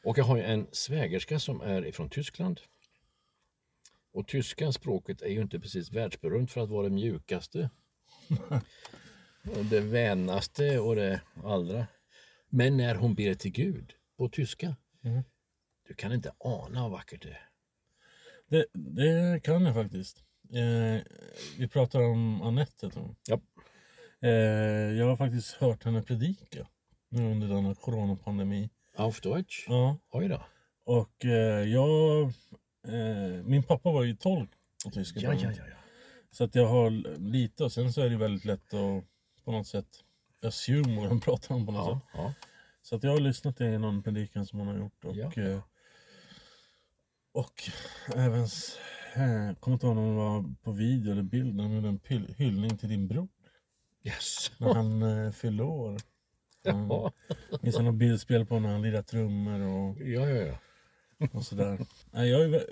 Och 0.05 0.19
jag 0.19 0.25
har 0.25 0.37
ju 0.37 0.43
en 0.43 0.67
svägerska 0.73 1.39
som 1.39 1.61
är 1.61 1.87
ifrån 1.87 2.11
Tyskland. 2.11 2.61
Och 4.13 4.29
tyska 4.29 4.73
språket 4.73 5.23
är 5.23 5.29
ju 5.29 5.41
inte 5.43 5.61
precis 5.61 5.93
världsberömt 5.93 6.51
för 6.51 6.61
att 6.61 6.71
vara 6.71 6.83
det 6.89 6.95
mjukaste. 6.95 7.71
och 9.57 9.65
det 9.65 9.81
vänaste 9.81 10.79
och 10.79 10.97
det 10.97 11.21
allra. 11.45 11.87
Men 12.49 12.77
när 12.77 12.95
hon 12.95 13.15
ber 13.15 13.35
till 13.35 13.53
Gud 13.53 13.93
på 14.19 14.29
tyska, 14.29 14.77
Mm. 15.05 15.23
du 15.89 15.95
kan 15.95 16.13
inte 16.13 16.33
ana 16.39 16.83
hur 16.83 16.89
vackert 16.91 17.23
det 17.23 17.29
är. 17.29 17.49
Det, 18.49 18.67
det 18.73 19.41
kan 19.45 19.63
jag 19.65 19.75
faktiskt. 19.75 20.19
Eh, 20.53 21.03
vi 21.59 21.69
pratar 21.69 22.01
om 22.01 22.43
Anette 22.43 22.87
heter 22.87 23.01
hon. 23.01 23.17
Ja. 23.29 23.41
Eh, 24.29 24.31
jag 24.99 25.07
har 25.07 25.17
faktiskt 25.17 25.53
hört 25.55 25.85
henne 25.85 26.03
predika 26.03 26.69
nu 27.09 27.31
under 27.31 27.49
denna 27.49 27.75
coronapandemi. 27.75 28.71
Auf 28.97 29.21
Deutsch? 29.21 29.65
Ja, 29.69 29.97
Oj 30.11 30.29
då. 30.29 30.43
och 30.85 31.25
eh, 31.25 31.65
jag... 31.69 32.33
Eh, 32.89 33.45
min 33.45 33.63
pappa 33.63 33.91
var 33.91 34.03
ju 34.05 34.17
tolk 34.17 34.51
på 34.85 34.91
tyska. 34.91 35.21
Ja, 35.21 35.35
ja, 35.35 35.41
ja. 35.57 35.63
ja. 35.69 35.77
Så 36.31 36.45
att 36.45 36.55
jag 36.55 36.67
har 36.67 36.91
lite 37.19 37.65
och 37.65 37.73
sen 37.73 37.93
så 37.93 38.01
är 38.01 38.11
det 38.11 38.17
väldigt 38.17 38.45
lätt 38.45 38.75
att 38.75 39.05
på 39.45 39.53
något 39.53 39.67
sätt 39.67 39.87
assume 40.43 40.97
vad 41.01 41.09
de 41.09 41.21
pratar 41.21 41.55
om 41.55 41.67
på 41.67 41.73
något 41.73 41.87
ja, 41.89 41.95
sätt. 41.95 42.09
ja. 42.15 42.35
Så 42.83 42.97
att 42.97 43.03
jag 43.03 43.11
har 43.11 43.21
lyssnat 43.21 43.57
till 43.57 43.79
någon 43.79 44.03
predikan 44.03 44.47
som 44.47 44.59
hon 44.59 44.69
har 44.69 44.77
gjort. 44.79 45.05
Och, 45.05 45.17
Ja. 45.17 45.33
eh, 45.37 45.61
och 47.33 47.63
även, 48.17 48.43
eh, 49.15 49.57
kommer 49.61 49.75
inte 49.75 49.87
ihåg 49.87 49.99
om 49.99 50.09
det 50.09 50.17
var 50.17 50.55
på 50.63 50.73
video 50.73 51.13
eller 51.13 51.23
bild, 51.23 51.55
när 51.55 51.65
hon 51.65 51.85
en 51.85 52.27
hyllning 52.37 52.79
till 52.79 52.89
din 52.89 53.09
bror. 53.09 53.29
Yes. 54.03 54.53
När 54.59 54.75
han 54.75 55.03
eh, 55.03 55.33
fyllde 55.33 55.63
år. 55.63 55.97
Mm. 56.65 56.89
Ja, 56.89 57.13
jag 57.63 57.85
något 57.85 57.95
bildspel 57.95 58.47
på 58.47 58.59
när 58.59 58.73
han 58.73 58.83
lirar 58.83 59.03
trummor 59.03 59.61
och, 59.61 60.01
ja, 60.01 60.29
ja. 60.29 60.40
och 61.33 61.47
sådär. 61.47 61.79
Nej, 62.11 62.31
jag, 62.31 62.43
är, 62.43 62.65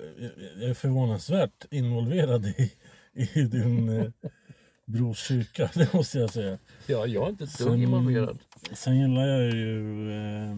jag 0.59 0.69
är 0.69 0.73
förvånansvärt 0.73 1.65
involverad 1.71 2.45
i, 2.45 2.73
i 3.13 3.43
din 3.43 3.89
eh, 3.89 4.11
brors 4.85 5.27
kyrka, 5.27 5.71
det 5.75 5.93
måste 5.93 6.19
jag 6.19 6.29
säga. 6.29 6.57
ja 6.87 7.05
jag 7.05 7.25
är 7.25 7.29
inte 7.29 7.43
ett 7.43 7.57
dugg 7.57 7.83
involverad. 7.83 8.39
Sen 8.73 8.99
gillar 8.99 9.27
jag 9.27 9.51
ju 9.51 10.11
eh, 10.11 10.57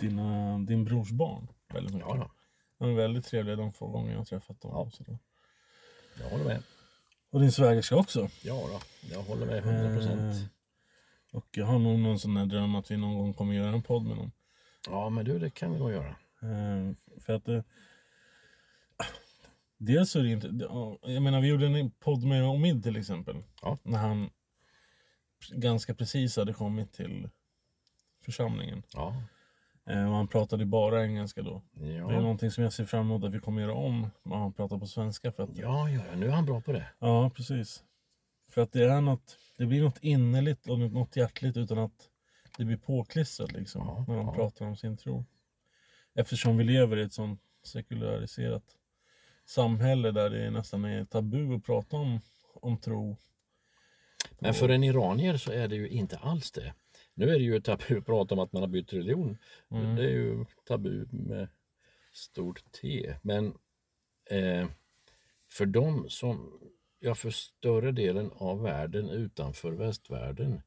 dina, 0.00 0.58
din 0.58 0.84
brors 0.84 1.10
barn 1.10 1.48
väldigt 1.72 1.94
mycket. 1.94 2.08
Ja. 2.08 2.30
De 2.78 2.90
är 2.90 2.94
väldigt 2.94 3.24
trevliga 3.24 3.56
de 3.56 3.72
få 3.72 3.86
gånger 3.86 4.10
jag 4.10 4.18
har 4.18 4.24
träffat 4.24 4.60
dem. 4.60 4.70
Ja. 4.74 4.90
Sådär. 4.90 5.18
Jag 6.20 6.30
håller 6.30 6.44
med. 6.44 6.62
och 7.30 7.40
din 7.40 7.52
svägerska 7.52 7.96
också. 7.96 8.28
Ja, 8.42 8.68
då. 8.72 8.80
jag 9.12 9.22
håller 9.22 9.46
med 9.46 9.58
100 9.58 9.94
procent. 9.94 10.34
Eh, 10.34 10.46
och 11.32 11.46
jag 11.50 11.66
har 11.66 11.78
nog 11.78 11.98
någon 11.98 12.18
sån 12.18 12.34
där 12.34 12.46
dröm 12.46 12.74
att 12.74 12.90
vi 12.90 12.96
någon 12.96 13.18
gång 13.18 13.34
kommer 13.34 13.54
göra 13.54 13.72
en 13.72 13.82
podd 13.82 14.02
med 14.02 14.16
dem. 14.16 14.32
Ja, 14.88 15.08
men 15.08 15.24
du, 15.24 15.38
det 15.38 15.50
kan 15.50 15.72
vi 15.72 15.78
nog 15.78 15.90
göra. 15.90 16.16
Eh, 16.42 17.20
för 17.20 17.32
att 17.32 17.44
det... 17.44 17.64
Dels 19.78 20.10
så 20.10 20.18
är 20.18 20.22
det 20.22 20.30
inte... 20.30 20.50
ja, 20.60 20.98
Jag 21.02 21.22
menar, 21.22 21.40
vi 21.40 21.48
gjorde 21.48 21.66
en 21.66 21.90
podd 21.90 22.24
med 22.24 22.44
Omid 22.44 22.82
till 22.82 22.96
exempel. 22.96 23.36
Ja. 23.62 23.78
När 23.82 23.98
han 23.98 24.30
ganska 25.50 25.94
precis 25.94 26.36
hade 26.36 26.52
kommit 26.52 26.92
till 26.92 27.28
församlingen. 28.24 28.82
Ja, 28.94 29.22
Eh, 29.90 30.08
och 30.08 30.14
han 30.14 30.28
pratade 30.28 30.66
bara 30.66 31.04
engelska 31.04 31.42
då. 31.42 31.62
Det 31.72 31.92
är 31.92 31.98
ja, 31.98 32.20
någonting 32.20 32.50
som 32.50 32.64
jag 32.64 32.72
ser 32.72 32.84
fram 32.84 33.00
emot 33.00 33.24
att 33.24 33.34
vi 33.34 33.38
kommer 33.40 33.62
göra 33.62 33.74
om. 33.74 34.10
När 34.22 34.36
han 34.36 34.52
pratar 34.52 34.78
på 34.78 34.86
svenska. 34.86 35.32
För 35.32 35.42
att, 35.42 35.56
ja, 35.56 35.90
ja, 35.90 36.02
nu 36.16 36.26
är 36.26 36.30
han 36.30 36.46
bra 36.46 36.60
på 36.60 36.72
det. 36.72 36.86
ja, 36.98 37.30
precis. 37.30 37.84
För 38.48 38.60
att 38.60 38.72
det 38.72 38.84
är 38.84 39.00
något... 39.00 39.36
Det 39.56 39.66
blir 39.66 39.82
något 39.82 39.98
innerligt 40.02 40.68
och 40.68 40.78
något 40.78 41.16
hjärtligt 41.16 41.56
utan 41.56 41.78
att 41.78 42.08
det 42.56 42.64
blir 42.64 42.76
påklistrat 42.76 43.52
liksom. 43.52 43.86
Ja, 43.86 44.04
när 44.08 44.16
de 44.16 44.26
ja. 44.26 44.34
pratar 44.34 44.66
om 44.66 44.76
sin 44.76 44.96
tro. 44.96 45.24
Eftersom 46.14 46.56
vi 46.56 46.64
lever 46.64 46.96
i 46.96 47.02
ett 47.02 47.12
sånt 47.12 47.42
sekulariserat 47.62 48.76
samhälle 49.44 50.10
där 50.10 50.30
det 50.30 50.50
nästan 50.50 50.84
är 50.84 51.04
tabu 51.04 51.54
att 51.54 51.64
prata 51.64 51.96
om, 51.96 52.20
om 52.54 52.80
tro. 52.80 53.16
Men 54.38 54.54
för 54.54 54.68
en 54.68 54.84
iranier 54.84 55.36
så 55.36 55.52
är 55.52 55.68
det 55.68 55.76
ju 55.76 55.88
inte 55.88 56.16
alls 56.16 56.52
det. 56.52 56.74
Nu 57.14 57.24
är 57.28 57.38
det 57.38 57.44
ju 57.44 57.60
tabu 57.60 57.98
att 57.98 58.06
prata 58.06 58.34
om 58.34 58.38
att 58.38 58.52
man 58.52 58.62
har 58.62 58.68
bytt 58.68 58.92
religion. 58.92 59.38
Mm. 59.70 59.96
Det 59.96 60.04
är 60.04 60.10
ju 60.10 60.44
tabu 60.64 61.06
med 61.10 61.48
stort 62.12 62.72
T. 62.72 63.14
Men 63.22 63.46
eh, 64.30 64.68
för 65.50 65.66
dem 65.66 66.06
som, 66.08 66.60
ja 67.00 67.14
för 67.14 67.30
större 67.30 67.92
delen 67.92 68.30
av 68.34 68.62
världen 68.62 69.10
utanför 69.10 69.72
västvärlden, 69.72 70.62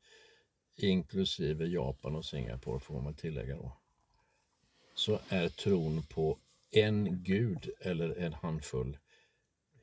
inklusive 0.75 1.65
Japan 1.65 2.15
och 2.15 2.25
Singapore 2.25 2.79
får 2.79 3.01
man 3.01 3.15
tillägga 3.15 3.55
då, 3.55 3.77
så 4.95 5.19
är 5.29 5.49
tron 5.49 6.03
på 6.03 6.37
en 6.71 7.23
gud 7.23 7.69
eller 7.79 8.15
en 8.15 8.33
handfull 8.33 8.97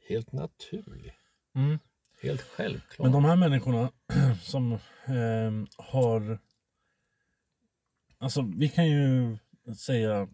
helt 0.09 0.33
naturlig. 0.33 1.15
Mm. 1.55 1.79
Helt 2.23 2.43
självklart. 2.43 2.99
Men 2.99 3.13
de 3.13 3.25
här 3.25 3.37
människorna 3.37 3.91
som 4.43 4.73
eh, 4.73 5.51
har... 5.77 6.39
Alltså 8.19 8.43
vi 8.57 8.69
kan 8.69 8.89
ju 8.89 9.39
säga 9.77 10.29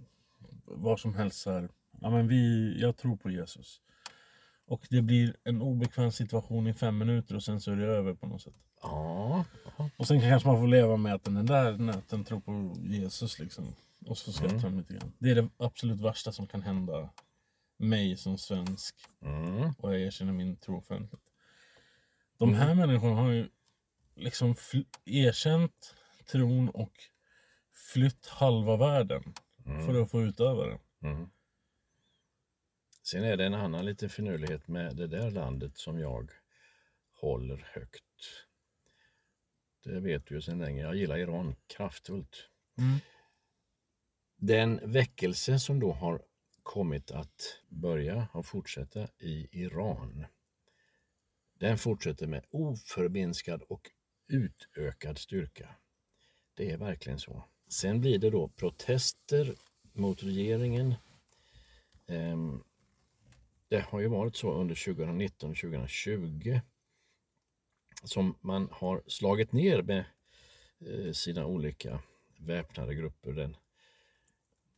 vad 0.64 1.00
som 1.00 1.14
helst 1.14 1.46
här. 1.46 1.68
Ja, 2.00 2.10
men 2.10 2.28
vi, 2.28 2.74
jag 2.80 2.96
tror 2.96 3.16
på 3.16 3.30
Jesus. 3.30 3.80
Och 4.66 4.86
det 4.90 5.02
blir 5.02 5.36
en 5.44 5.62
obekväm 5.62 6.12
situation 6.12 6.66
i 6.66 6.74
fem 6.74 6.98
minuter 6.98 7.34
och 7.34 7.42
sen 7.42 7.60
så 7.60 7.72
är 7.72 7.76
det 7.76 7.86
över 7.86 8.14
på 8.14 8.26
något 8.26 8.42
sätt. 8.42 8.54
Ja. 8.82 9.44
Och 9.96 10.06
sen 10.06 10.20
kanske 10.20 10.48
man 10.48 10.60
får 10.60 10.66
leva 10.66 10.96
med 10.96 11.14
att 11.14 11.24
den 11.24 11.46
där 11.46 11.78
nöten 11.78 12.24
tror 12.24 12.40
på 12.40 12.74
Jesus 12.82 13.38
liksom. 13.38 13.74
Och 14.06 14.18
så 14.18 14.32
skrattar 14.32 14.58
de 14.58 14.78
lite 14.78 14.94
grann. 14.94 15.12
Det 15.18 15.30
är 15.30 15.34
det 15.34 15.48
absolut 15.56 16.00
värsta 16.00 16.32
som 16.32 16.46
kan 16.46 16.62
hända 16.62 17.10
mig 17.76 18.16
som 18.16 18.38
svensk. 18.38 18.94
Mm. 19.22 19.72
Och 19.78 19.94
jag 19.94 20.00
erkänner 20.00 20.32
min 20.32 20.56
tro 20.56 20.78
offentligt. 20.78 21.30
De 22.38 22.54
här 22.54 22.74
människorna 22.74 23.14
har 23.14 23.30
ju 23.30 23.48
liksom 24.14 24.54
erkänt 25.04 25.94
tron 26.26 26.68
och 26.68 26.92
flytt 27.92 28.26
halva 28.26 28.76
världen 28.76 29.34
för 29.64 30.02
att 30.02 30.10
få 30.10 30.22
utöva 30.22 30.66
den. 30.66 30.78
Mm. 31.02 31.28
Sen 33.02 33.24
är 33.24 33.36
det 33.36 33.46
en 33.46 33.54
annan 33.54 33.84
liten 33.84 34.08
finurlighet 34.08 34.68
med 34.68 34.96
det 34.96 35.06
där 35.06 35.30
landet 35.30 35.78
som 35.78 35.98
jag 35.98 36.32
håller 37.20 37.68
högt. 37.74 38.04
Det 39.84 40.00
vet 40.00 40.26
du 40.26 40.34
ju 40.34 40.40
sedan 40.40 40.58
länge. 40.58 40.82
Jag 40.82 40.96
gillar 40.96 41.18
Iran 41.18 41.54
kraftfullt. 41.66 42.48
Mm. 42.78 42.98
Den 44.36 44.92
väckelse 44.92 45.58
som 45.58 45.80
då 45.80 45.92
har 45.92 46.22
kommit 46.62 47.10
att 47.10 47.62
börja 47.68 48.28
och 48.32 48.46
fortsätta 48.46 49.08
i 49.18 49.48
Iran. 49.52 50.26
Den 51.58 51.78
fortsätter 51.78 52.26
med 52.26 52.44
oförminskad 52.50 53.62
och 53.62 53.90
utökad 54.28 55.18
styrka. 55.18 55.68
Det 56.54 56.70
är 56.70 56.76
verkligen 56.76 57.18
så. 57.18 57.44
Sen 57.68 58.00
blir 58.00 58.18
det 58.18 58.30
då 58.30 58.48
protester 58.48 59.54
mot 59.92 60.22
regeringen. 60.22 60.94
Ehm, 62.06 62.62
det 63.68 63.80
har 63.80 64.00
ju 64.00 64.08
varit 64.08 64.36
så 64.36 64.52
under 64.52 64.74
2019 64.74 65.50
och 65.50 65.56
2020 65.56 66.60
som 68.04 68.38
man 68.40 68.68
har 68.72 69.02
slagit 69.06 69.52
ner 69.52 69.82
med 69.82 70.04
eh, 70.80 71.12
sina 71.12 71.46
olika 71.46 72.02
väpnade 72.38 72.94
grupper. 72.94 73.32
Den, 73.32 73.56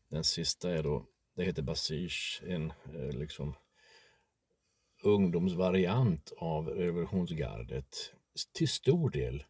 den 0.08 0.24
sista 0.24 0.70
är 0.70 0.82
då, 0.82 1.06
det 1.36 1.44
heter 1.44 1.62
Basij, 1.62 2.10
en 2.42 2.72
eh, 2.94 3.12
liksom 3.12 3.54
ungdomsvariant 5.02 6.32
av 6.36 6.68
revolutionsgardet. 6.68 8.12
Till 8.52 8.68
stor 8.68 9.10
del 9.10 9.44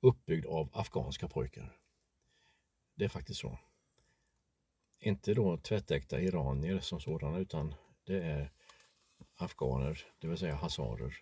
uppbyggd 0.00 0.46
av 0.46 0.70
afghanska 0.72 1.28
pojkar. 1.28 1.76
Det 2.94 3.04
är 3.04 3.08
faktiskt 3.08 3.40
så. 3.40 3.58
inte 5.00 5.34
då 5.34 5.56
tvättäkta 5.56 6.20
iranier 6.20 6.80
som 6.80 7.00
sådana 7.00 7.38
utan 7.38 7.74
det 8.06 8.22
är 8.22 8.50
afghaner, 9.36 10.04
det 10.18 10.28
vill 10.28 10.38
säga 10.38 10.54
hazarer, 10.54 11.16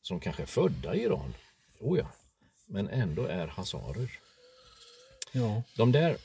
som 0.00 0.20
kanske 0.20 0.42
är 0.42 0.46
födda 0.46 0.94
i 0.94 1.02
Iran, 1.02 1.34
oh 1.80 1.98
ja, 1.98 2.06
men 2.66 2.88
ändå 2.88 3.24
är 3.24 3.46
hazarer. 3.46 4.10
Ja. 5.32 5.62
De 5.76 5.92
där, 5.92 6.16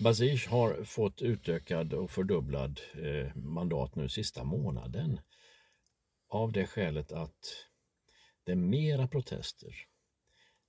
Basij 0.00 0.36
har 0.36 0.84
fått 0.84 1.22
utökad 1.22 1.92
och 1.92 2.10
fördubblad 2.10 2.80
eh, 2.94 3.36
mandat 3.36 3.94
nu 3.94 4.08
sista 4.08 4.44
månaden 4.44 5.20
av 6.28 6.52
det 6.52 6.66
skälet 6.66 7.12
att 7.12 7.66
det 8.44 8.52
är 8.52 8.56
mera 8.56 9.08
protester. 9.08 9.74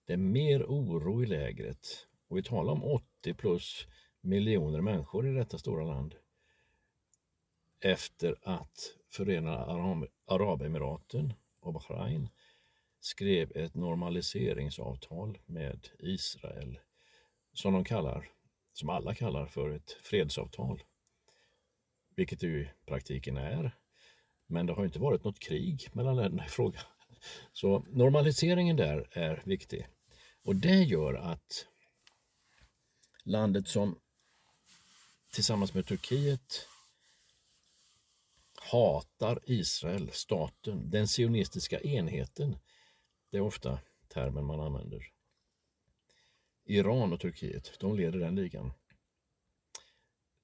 Det 0.06 0.14
är 0.14 0.18
mer 0.18 0.64
oro 0.64 1.24
i 1.24 1.26
lägret 1.26 2.08
och 2.28 2.38
vi 2.38 2.44
talar 2.44 2.74
om 2.74 2.84
80 2.84 3.34
plus 3.34 3.88
miljoner 4.22 4.82
människor 4.82 5.28
i 5.28 5.34
detta 5.34 5.58
stora 5.58 5.86
land 5.86 6.16
efter 7.80 8.36
att 8.44 8.96
Förenade 9.10 10.08
Arabemiraten 10.26 11.34
och 11.60 11.74
Bahrain 11.74 12.30
skrev 13.00 13.58
ett 13.58 13.76
normaliseringsavtal 13.76 15.38
med 15.46 15.88
Israel 16.00 16.80
som 17.54 17.74
de 17.74 17.84
kallar, 17.84 18.30
som 18.74 18.90
alla 18.90 19.16
kallar 19.16 19.46
för 19.46 19.70
ett 19.70 19.92
fredsavtal. 19.92 20.84
Vilket 22.16 22.40
det 22.40 22.48
ju 22.48 22.62
i 22.62 22.72
praktiken 22.86 23.38
är. 23.38 23.78
Men 24.48 24.66
det 24.66 24.74
har 24.74 24.86
inte 24.86 25.00
varit 25.00 25.24
något 25.24 25.40
krig 25.40 25.90
mellan 25.94 26.16
länderna 26.16 26.46
i 26.46 26.50
fråga. 26.50 26.80
Så 27.54 27.86
normaliseringen 27.90 28.76
där 28.76 29.08
är 29.12 29.42
viktig. 29.46 29.88
Och 30.44 30.56
det 30.56 30.84
gör 30.84 31.14
att 31.14 31.68
landet 33.24 33.68
som 33.68 34.00
tillsammans 35.34 35.74
med 35.74 35.88
Turkiet 35.88 36.68
hatar 38.72 39.40
Israel, 39.46 40.10
staten, 40.12 40.90
den 40.90 41.08
sionistiska 41.08 41.80
enheten. 41.80 42.58
Det 43.32 43.38
är 43.38 43.42
ofta 43.42 43.80
termen 44.08 44.46
man 44.46 44.60
använder. 44.60 45.08
Iran 46.72 47.14
och 47.14 47.20
Turkiet, 47.20 47.80
de 47.80 47.96
leder 47.96 48.20
den 48.20 48.36
ligan. 48.36 48.74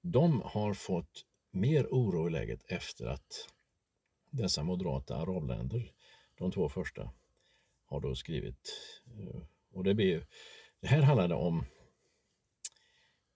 De 0.02 0.42
har 0.42 0.74
fått 0.74 1.26
mer 1.52 1.88
oro 1.92 2.28
i 2.28 2.32
läget 2.32 2.72
efter 2.72 3.06
att 3.06 3.50
dessa 4.30 4.64
moderata 4.64 5.16
arabländer, 5.16 5.92
de 6.38 6.52
två 6.52 6.70
första, 6.70 7.14
har 7.86 8.00
då 8.00 8.16
skrivit. 8.16 8.74
Eh, 9.06 9.42
och 9.72 9.84
det, 9.84 9.94
blir, 9.94 10.28
det 10.82 10.88
här 10.88 11.02
handlade 11.02 11.36
om 11.36 11.66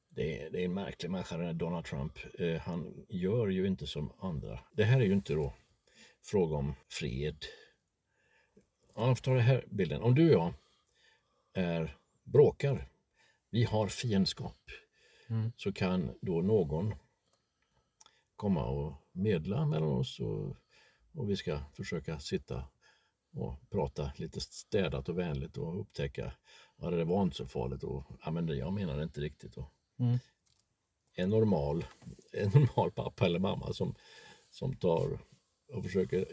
det 0.09 0.41
är, 0.41 0.49
det 0.49 0.61
är 0.61 0.65
en 0.65 0.73
märklig 0.73 1.11
människa 1.11 1.37
den 1.37 1.45
här 1.45 1.53
Donald 1.53 1.85
Trump. 1.85 2.19
Eh, 2.39 2.61
han 2.61 3.05
gör 3.09 3.47
ju 3.47 3.67
inte 3.67 3.87
som 3.87 4.13
andra. 4.19 4.59
Det 4.71 4.83
här 4.83 5.01
är 5.01 5.05
ju 5.05 5.13
inte 5.13 5.33
då 5.33 5.53
fråga 6.23 6.55
om 6.55 6.75
fred. 6.89 7.45
Ja, 8.95 9.07
jag 9.07 9.17
får 9.17 9.23
ta 9.23 9.31
den 9.31 9.41
här 9.41 9.65
bilden. 9.69 10.01
Om 10.01 10.15
du 10.15 10.35
och 10.35 10.41
jag 10.41 10.53
är 11.53 12.00
bråkar, 12.31 12.89
vi 13.49 13.63
har 13.63 13.87
fiendskap, 13.87 14.57
Mm. 15.29 15.51
så 15.57 15.73
kan 15.73 16.11
då 16.21 16.41
någon 16.41 16.93
komma 18.35 18.65
och 18.65 18.93
medla 19.11 19.65
mellan 19.65 19.89
oss 19.89 20.19
och, 20.19 20.55
och 21.13 21.29
vi 21.29 21.35
ska 21.35 21.59
försöka 21.73 22.19
sitta 22.19 22.67
och 23.33 23.69
prata 23.69 24.11
lite 24.15 24.41
städat 24.41 25.09
och 25.09 25.17
vänligt 25.19 25.57
och 25.57 25.81
upptäcka 25.81 26.33
att 26.77 26.91
det 26.91 27.03
var 27.05 27.23
inte 27.23 27.35
så 27.35 27.47
farligt 27.47 27.83
och 27.83 28.03
ja, 28.25 28.31
men 28.31 28.47
jag 28.57 28.73
menar 28.73 29.03
inte 29.03 29.21
riktigt. 29.21 29.57
Och, 29.57 29.73
Mm. 29.99 30.19
en, 31.15 31.29
normal, 31.29 31.85
en 32.31 32.49
normal 32.49 32.91
pappa 32.91 33.25
eller 33.25 33.39
mamma 33.39 33.73
som, 33.73 33.95
som 34.49 34.75
tar 34.75 35.19
och 35.73 35.83
försöker 35.83 36.25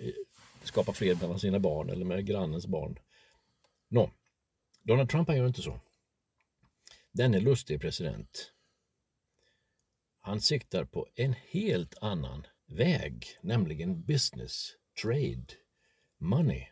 skapa 0.62 0.92
fred 0.92 1.20
mellan 1.20 1.38
sina 1.38 1.58
barn 1.58 1.90
eller 1.90 2.04
med 2.04 2.26
grannens 2.26 2.66
barn. 2.66 2.98
Nå, 3.88 4.10
Donald 4.82 5.10
Trump 5.10 5.28
han 5.28 5.36
gör 5.36 5.46
inte 5.46 5.62
så. 5.62 5.80
Denne 7.18 7.40
lustige 7.40 7.50
lustig 7.50 7.80
president. 7.80 8.52
Han 10.20 10.40
siktar 10.40 10.84
på 10.84 11.08
en 11.14 11.32
helt 11.32 11.94
annan 12.00 12.46
väg, 12.66 13.26
nämligen 13.42 14.02
business, 14.04 14.76
trade, 15.02 15.46
money. 16.18 16.66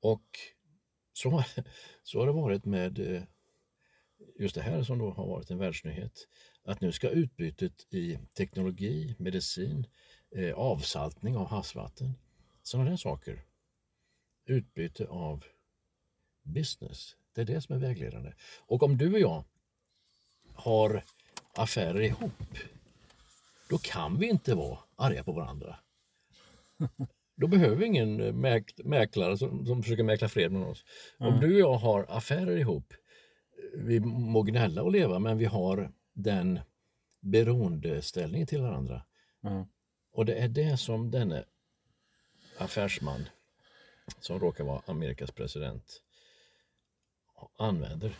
Och 0.00 0.26
så, 1.12 1.44
så 2.02 2.18
har 2.18 2.26
det 2.26 2.32
varit 2.32 2.64
med 2.64 2.98
eh, 2.98 3.22
just 4.38 4.54
det 4.54 4.62
här 4.62 4.82
som 4.82 4.98
då 4.98 5.10
har 5.10 5.26
varit 5.26 5.50
en 5.50 5.58
världsnyhet. 5.58 6.28
Att 6.64 6.80
nu 6.80 6.92
ska 6.92 7.08
utbytet 7.08 7.94
i 7.94 8.18
teknologi, 8.34 9.14
medicin, 9.18 9.86
eh, 10.30 10.54
avsaltning 10.54 11.36
av 11.36 11.46
havsvatten, 11.46 12.14
sådana 12.62 12.90
där 12.90 12.96
saker. 12.96 13.44
Utbyte 14.44 15.06
av 15.06 15.44
business, 16.42 17.16
det 17.38 17.52
är 17.52 17.54
det 17.54 17.60
som 17.60 17.74
är 17.74 17.78
vägledande. 17.78 18.32
Och 18.66 18.82
om 18.82 18.96
du 18.96 19.12
och 19.12 19.18
jag 19.20 19.44
har 20.54 21.02
affärer 21.54 22.00
ihop, 22.00 22.58
då 23.70 23.78
kan 23.78 24.18
vi 24.18 24.28
inte 24.28 24.54
vara 24.54 24.78
arga 24.96 25.24
på 25.24 25.32
varandra. 25.32 25.78
Då 27.36 27.46
behöver 27.46 27.76
vi 27.76 27.86
ingen 27.86 28.20
mäk- 28.20 28.84
mäklare 28.84 29.38
som, 29.38 29.66
som 29.66 29.82
försöker 29.82 30.02
mäkla 30.02 30.28
fred 30.28 30.52
med 30.52 30.68
oss. 30.68 30.84
Om 31.18 31.40
du 31.40 31.54
och 31.54 31.60
jag 31.60 31.78
har 31.78 32.06
affärer 32.08 32.56
ihop, 32.56 32.94
vi 33.74 34.00
må 34.00 34.42
gnälla 34.42 34.82
och 34.82 34.92
leva, 34.92 35.18
men 35.18 35.38
vi 35.38 35.44
har 35.44 35.92
den 36.12 36.60
beroendeställningen 37.20 38.46
till 38.46 38.62
varandra. 38.62 39.04
Ja. 39.40 39.68
Och 40.12 40.26
det 40.26 40.34
är 40.34 40.48
det 40.48 40.76
som 40.76 41.10
denne 41.10 41.44
affärsman, 42.58 43.28
som 44.20 44.40
råkar 44.40 44.64
vara 44.64 44.82
Amerikas 44.86 45.30
president, 45.30 46.02
använder. 47.56 48.12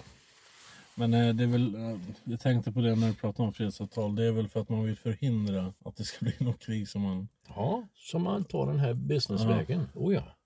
Men 0.99 1.15
eh, 1.15 1.35
det 1.35 1.45
är 1.45 1.49
väl, 1.49 1.75
eh, 1.75 1.99
jag 2.25 2.41
tänkte 2.41 2.73
på 2.73 2.81
det 2.81 2.95
när 2.95 3.09
du 3.09 3.15
pratade 3.15 3.47
om 3.47 3.55
fredsavtal. 3.55 4.17
Det 4.17 4.25
är 4.25 4.33
väl 4.33 4.49
för 4.49 4.61
att 4.61 4.69
man 4.69 4.85
vill 4.85 4.97
förhindra 4.97 5.75
att 5.85 5.97
det 5.97 6.05
ska 6.05 6.25
bli 6.25 6.35
något 6.39 6.61
krig 6.61 6.89
som 6.89 7.03
man... 7.03 7.29
Ja, 7.49 7.87
som 7.95 8.23
man 8.23 8.45
tar 8.45 8.67
den 8.67 8.79
här 8.79 8.95
businessvägen. 8.95 9.89
Oh 9.95 10.15
ja. 10.15 10.37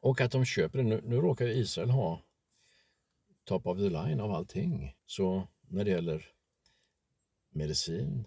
Och 0.00 0.20
att 0.20 0.32
de 0.32 0.44
köper 0.44 0.78
det. 0.78 0.84
Nu, 0.84 1.00
nu 1.04 1.16
råkar 1.16 1.46
Israel 1.46 1.90
ha 1.90 2.22
top 3.44 3.66
of 3.66 3.78
the 3.78 3.88
line 3.88 4.20
av 4.20 4.32
allting. 4.32 4.96
Så 5.06 5.48
när 5.68 5.84
det 5.84 5.90
gäller 5.90 6.26
medicin, 7.50 8.24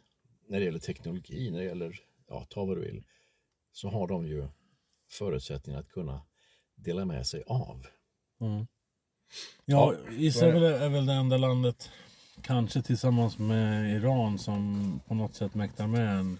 när 0.47 0.59
det 0.59 0.65
gäller 0.65 0.79
teknologi, 0.79 1.51
när 1.51 1.59
det 1.59 1.65
gäller, 1.65 1.99
ja, 2.27 2.45
ta 2.49 2.65
vad 2.65 2.77
du 2.77 2.81
vill, 2.81 3.03
så 3.71 3.89
har 3.89 4.07
de 4.07 4.27
ju 4.27 4.47
förutsättningar 5.09 5.79
att 5.79 5.89
kunna 5.89 6.21
dela 6.75 7.05
med 7.05 7.27
sig 7.27 7.43
av. 7.47 7.85
Ja, 8.37 8.65
Ja, 9.65 9.95
Israel 10.11 10.63
är 10.63 10.89
väl 10.89 11.05
det 11.05 11.13
enda 11.13 11.37
landet, 11.37 11.91
kanske 12.41 12.81
tillsammans 12.81 13.37
med 13.37 13.95
Iran, 13.95 14.39
som 14.39 14.99
på 15.07 15.13
något 15.13 15.35
sätt 15.35 15.55
mäktar 15.55 15.87
med 15.87 16.19
en, 16.19 16.39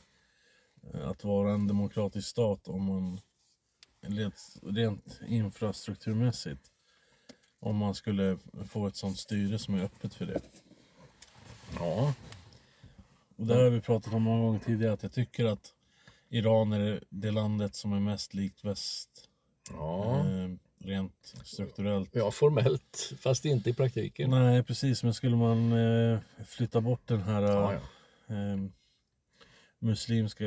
eh, 0.93 1.09
att 1.09 1.23
vara 1.23 1.53
en 1.53 1.67
demokratisk 1.67 2.27
stat 2.27 2.67
om 2.67 2.85
man 2.85 3.19
rent, 4.01 4.55
rent 4.63 5.19
infrastrukturmässigt. 5.27 6.61
Om 7.59 7.77
man 7.77 7.95
skulle 7.95 8.37
få 8.69 8.87
ett 8.87 8.95
sånt 8.95 9.17
styre 9.17 9.59
som 9.59 9.75
är 9.75 9.83
öppet 9.83 10.13
för 10.13 10.25
det. 10.25 10.41
Ja, 11.79 12.13
Och 13.35 13.45
det 13.45 13.53
har 13.53 13.69
vi 13.69 13.81
pratat 13.81 14.13
om 14.13 14.23
många 14.23 14.43
gånger 14.43 14.59
tidigare 14.59 14.93
att 14.93 15.03
jag 15.03 15.13
tycker 15.13 15.45
att 15.45 15.73
Iran 16.29 16.73
är 16.73 17.03
det 17.09 17.31
landet 17.31 17.75
som 17.75 17.93
är 17.93 17.99
mest 17.99 18.33
likt 18.33 18.65
väst. 18.65 19.09
ja, 19.69 20.19
Eh, 20.19 20.49
rent 20.85 21.33
strukturellt. 21.43 22.09
ja 22.15 22.31
formellt, 22.31 23.13
fast 23.19 23.45
inte 23.45 23.69
i 23.69 23.73
praktiken. 23.73 24.29
Nej 24.29 24.63
precis, 24.63 25.03
men 25.03 25.13
skulle 25.13 25.35
man 25.35 25.71
eh, 25.73 26.19
flytta 26.45 26.81
bort 26.81 27.01
den 27.07 27.21
här 27.21 27.41
Ja, 27.41 27.73
ja. 27.73 28.35
eh, 28.35 28.57
muslimska 29.79 30.45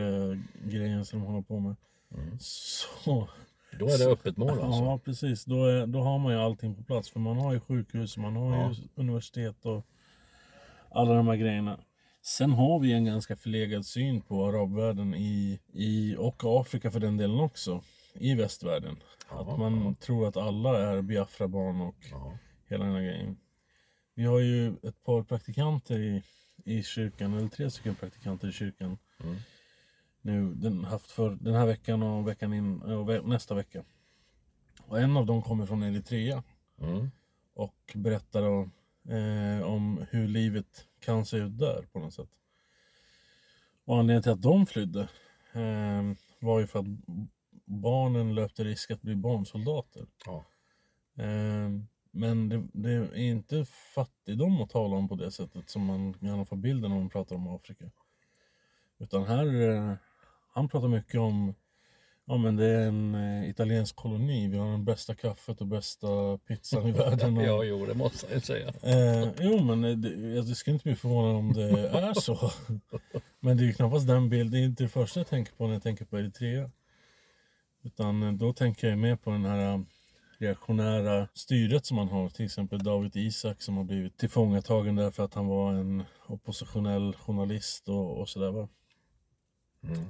grejen 0.65 1.05
som 1.05 1.21
de 1.21 1.27
håller 1.27 1.43
på 1.43 1.61
med. 1.61 1.75
Så, 2.41 3.29
Då 3.79 3.87
är 3.89 3.99
det 3.99 4.07
öppet 4.13 4.37
mål 4.37 4.51
alltså. 4.51 4.85
ja 4.85 4.99
precis, 5.05 5.45
då, 5.45 5.65
är, 5.65 5.87
då 5.87 6.01
har 6.01 6.19
man 6.19 6.33
ju 6.33 6.39
allting 6.39 6.75
på 6.75 6.83
plats. 6.83 7.11
För 7.11 7.21
man 7.21 7.37
har 7.37 7.53
ju 7.53 7.61
sjukhus, 7.61 8.17
man 8.17 8.37
har 8.37 8.57
Ja. 8.57 8.71
ju 8.73 8.89
universitet 8.95 9.65
och 9.67 9.87
alla 10.91 11.15
de 11.15 11.29
här 11.29 11.37
grejerna. 11.37 11.81
Sen 12.23 12.51
har 12.53 12.79
vi 12.79 12.93
en 12.93 13.05
ganska 13.05 13.37
förlegad 13.37 13.87
syn 13.87 14.21
på 14.21 14.47
arabvärlden 14.47 15.15
i, 15.15 15.61
i, 15.73 16.17
och 16.19 16.43
Afrika 16.61 16.91
för 16.91 17.01
den 17.01 17.17
delen 17.17 17.41
också. 17.41 17.83
I 18.21 18.35
västvärlden. 18.35 18.97
Ja, 19.31 19.41
att 19.53 19.59
man 19.59 19.95
tror 19.95 20.29
att 20.29 20.37
alla 20.37 20.79
är 20.79 21.03
Biafra-barn 21.03 21.81
och 21.81 21.97
Ja. 22.11 22.39
hela 22.69 22.85
den 22.85 22.95
här 22.95 23.03
grejen. 23.03 23.37
Vi 24.15 24.25
har 24.25 24.39
ju 24.39 24.77
ett 24.83 25.05
par 25.05 25.23
praktikanter 25.23 25.99
i, 25.99 26.23
i 26.65 26.83
kyrkan, 26.83 27.35
eller 27.35 27.49
tre 27.49 27.71
stycken 27.71 27.95
praktikanter 27.95 28.49
i 28.49 28.53
kyrkan. 28.53 28.99
Mm. 29.21 29.37
Nu, 30.21 30.55
den, 30.55 30.85
haft 30.85 31.11
för, 31.11 31.31
den 31.41 31.55
här 31.55 31.67
veckan 31.67 32.03
och 32.03 32.29
veckan 32.29 32.53
in, 32.53 32.83
och 32.83 33.09
ve, 33.09 33.21
nästa 33.23 33.55
vecka. 33.55 33.85
Och 34.87 35.01
en 35.01 35.17
av 35.17 35.27
dem 35.27 35.43
kommer 35.43 35.67
från 35.67 35.83
Eritrea 35.83 36.43
Mm. 36.81 37.11
och 37.55 37.93
berättar 37.95 38.43
om, 38.43 38.73
eh, 39.09 39.63
om 39.67 40.07
hur 40.11 40.29
livet 40.29 40.87
kan 41.01 41.25
se 41.27 41.37
ut 41.37 41.59
där 41.59 41.87
på 41.93 41.99
något 41.99 42.15
sätt. 42.15 42.29
Och 43.85 43.99
anledningen 43.99 44.23
till 44.23 44.33
att 44.33 44.43
de 44.43 44.67
flydde 44.67 45.01
eh, 45.53 46.03
var 46.39 46.61
ju 46.61 46.67
för 46.67 46.79
att 46.79 46.87
barnen 47.67 48.35
löpte 48.35 48.65
risk 48.65 48.91
att 48.91 49.03
bli 49.03 49.17
barnsoldater. 49.17 50.07
Ja. 50.27 50.45
Eh, 51.19 51.71
men 52.11 52.49
det, 52.49 52.67
det 52.73 52.93
är 52.93 53.17
inte 53.17 53.65
fattigdom 53.95 54.63
att 54.63 54.71
tala 54.71 54.97
om 54.97 55.09
på 55.09 55.15
det 55.15 55.31
sättet 55.31 55.71
som 55.71 55.85
man 55.85 56.15
gärna 56.21 56.45
får 56.45 56.57
bilden 56.57 56.91
när 56.91 56.99
man 56.99 57.09
pratar 57.09 57.37
om 57.37 57.49
Afrika. 57.49 57.85
Utan 58.99 59.25
här, 59.25 59.61
eh, 59.61 59.95
han 60.53 60.69
pratar 60.69 60.89
mycket 60.89 61.21
om 61.21 61.55
Ja 62.29 62.37
men 62.37 62.57
det 62.57 62.67
är 62.67 62.89
en 62.89 63.15
eh, 63.15 63.51
italiensk 63.51 63.97
koloni, 63.97 64.49
vi 64.49 64.59
har 64.59 64.71
den 64.71 64.85
bästa 64.85 65.15
kaffet 65.15 65.61
och 65.61 65.67
bästa 65.67 66.39
pizzan 66.49 66.87
i 66.87 66.93
världen. 66.99 67.37
Och, 67.37 67.45
ja, 67.45 67.65
jo, 67.65 67.87
det 67.87 67.95
måste 67.95 68.27
jag 68.33 68.43
säga. 68.43 68.69
Eh, 68.83 69.29
jo 69.41 69.65
men 69.65 69.81
det, 69.81 69.95
det, 69.95 70.35
jag 70.35 70.57
skulle 70.57 70.75
inte 70.75 70.85
bli 70.85 70.97
förvånad 70.97 71.37
om 71.37 71.53
det 71.53 71.89
är 71.89 72.15
så. 72.15 72.51
Men 73.41 73.57
det 73.57 73.63
är 73.63 73.67
ju 73.67 73.73
knappast 73.73 74.07
den 74.07 74.29
bilden, 74.29 74.51
det 74.51 74.59
är 74.59 74.65
inte 74.65 74.83
det 74.83 74.89
första 74.89 75.21
jag 75.21 75.27
tänker 75.27 75.53
på 75.53 75.67
när 75.67 75.73
jag 75.73 75.83
tänker 75.83 76.05
på 76.05 76.19
Eritrea. 76.19 76.71
Utan 77.87 78.23
eh, 78.23 78.33
då 78.33 78.53
tänker 78.53 78.89
jag 78.89 78.99
mer 78.99 79.17
på 79.17 79.31
den 79.31 79.45
här 79.45 79.75
eh, 79.75 79.81
reaktionära 80.39 81.29
styret 81.35 81.87
som 81.87 81.97
man 81.97 82.09
har. 82.09 82.29
Till 82.29 82.45
exempel 82.45 82.79
David 82.79 83.17
Isak 83.17 83.63
som 83.63 83.77
har 83.77 83.85
blivit 83.85 84.19
tillfångatagen 84.19 84.97
därför 84.97 85.25
att 85.25 85.35
han 85.35 85.47
var 85.47 85.73
en 85.73 86.05
oppositionell 86.27 87.15
journalist 87.15 87.89
och, 87.89 88.21
och 88.21 88.29
sådär. 88.29 88.49
Mm. 88.49 88.69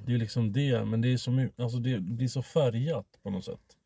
Det 0.07 0.15
är 0.15 0.19
liksom 0.19 0.53
det, 0.53 0.85
men 0.85 1.01
det 1.01 1.13
är 1.13 1.17
så 1.17 1.49
alltså 1.57 1.79
det 1.79 2.01
blir 2.01 2.29
så 2.29 2.43
färgat 2.43 3.07
på 3.23 3.31
något 3.31 3.45
sätt. 3.45 3.77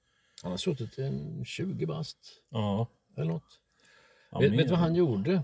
Han 0.42 0.50
har 0.50 0.59
suttit 0.59 0.98
en 0.98 1.44
20 1.44 1.87
bast 1.87 2.18
Ja. 2.50 2.87
eller 3.16 3.33
något. 3.33 3.61
ja 4.31 4.38
vet 4.38 4.53
du 4.53 4.66
vad 4.66 4.79
han 4.79 4.94
gjorde 4.94 5.42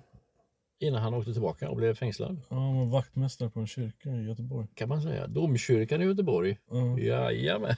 innan 0.78 1.02
han 1.02 1.14
åkte 1.14 1.32
tillbaka 1.32 1.70
och 1.70 1.76
blev 1.76 1.94
fängslad? 1.94 2.40
Ja, 2.48 2.56
han 2.56 2.76
var 2.76 2.86
vaktmästare 2.86 3.50
på 3.50 3.60
en 3.60 3.66
kyrka 3.66 4.10
i 4.10 4.24
Göteborg. 4.24 4.68
Kan 4.74 4.88
man 4.88 5.02
säga. 5.02 5.26
Domkyrkan 5.26 6.02
i 6.02 6.04
Göteborg. 6.04 6.58
Ja. 6.70 6.98
Jajamän. 6.98 7.76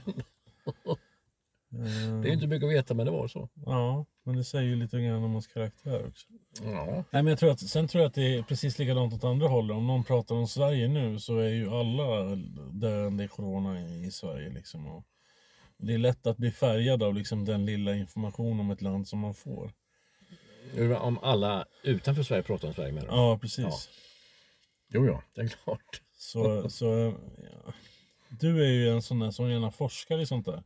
Eh, 1.73 2.21
Det 2.21 2.29
är 2.29 2.33
inte 2.33 2.47
mycket 2.47 2.67
att 2.67 2.75
veta 2.75 2.95
men 2.95 3.07
det 3.07 3.13
var 3.13 3.29
så. 3.29 3.49
Ja, 3.67 4.07
men 4.25 4.37
det 4.37 4.45
säger 4.45 4.65
ju 4.69 4.77
lite 4.77 5.01
grann 5.01 5.23
om 5.25 5.33
hans 5.33 5.47
karaktär 5.47 6.07
också. 6.09 6.27
Ja. 6.63 6.85
Nej, 6.95 7.23
men 7.23 7.27
jag 7.27 7.39
tror 7.39 7.51
att, 7.51 7.61
sen 7.61 7.89
tror 7.89 8.03
jag 8.03 8.09
att 8.09 8.15
det 8.15 8.35
är 8.35 8.43
precis 8.43 8.79
likadant 8.79 9.15
åt 9.15 9.25
andra 9.25 9.49
hållet. 9.49 9.77
Om 9.77 9.87
någon 9.87 10.05
pratar 10.05 10.35
om 10.35 10.47
Sverige 10.47 10.89
nu 10.89 11.19
så 11.19 11.39
är 11.39 11.49
ju 11.49 11.71
alla 11.71 12.37
döende 12.73 13.25
i 13.25 13.29
corona 13.29 13.81
i, 13.81 14.07
i 14.07 14.11
Sverige. 14.11 14.51
Liksom. 14.51 14.87
Och 14.87 15.05
det 15.77 15.95
är 15.95 15.99
lätt 15.99 16.27
att 16.27 16.37
bli 16.37 16.51
färgad 16.51 17.03
av 17.03 17.15
liksom, 17.15 17.45
den 17.45 17.67
lilla 17.67 17.95
information 17.95 18.61
om 18.61 18.71
ett 18.71 18.83
land 18.83 19.09
som 19.09 19.19
man 19.19 19.35
får. 19.35 19.73
Om 21.01 21.19
alla 21.19 21.65
utanför 21.83 22.23
Sverige 22.23 22.43
pratar 22.43 22.69
om 22.69 22.75
Sverige 22.75 22.93
med 22.93 23.05
Ja, 23.09 23.39
precis. 23.39 23.65
Ja. 23.65 23.79
Jo, 24.93 25.07
ja, 25.07 25.23
det 25.35 25.41
är 25.41 25.49
klart. 25.49 26.03
Så, 26.13 26.71
så 26.71 27.15
ja. 27.67 27.73
Du 28.29 28.65
är 28.65 28.71
ju 28.71 28.89
en 28.89 29.03
sån 29.03 29.19
där 29.19 29.31
som 29.31 29.51
gärna 29.51 29.71
forskar 29.71 30.19
i 30.21 30.27
sånt 30.27 30.47
där. 30.47 30.63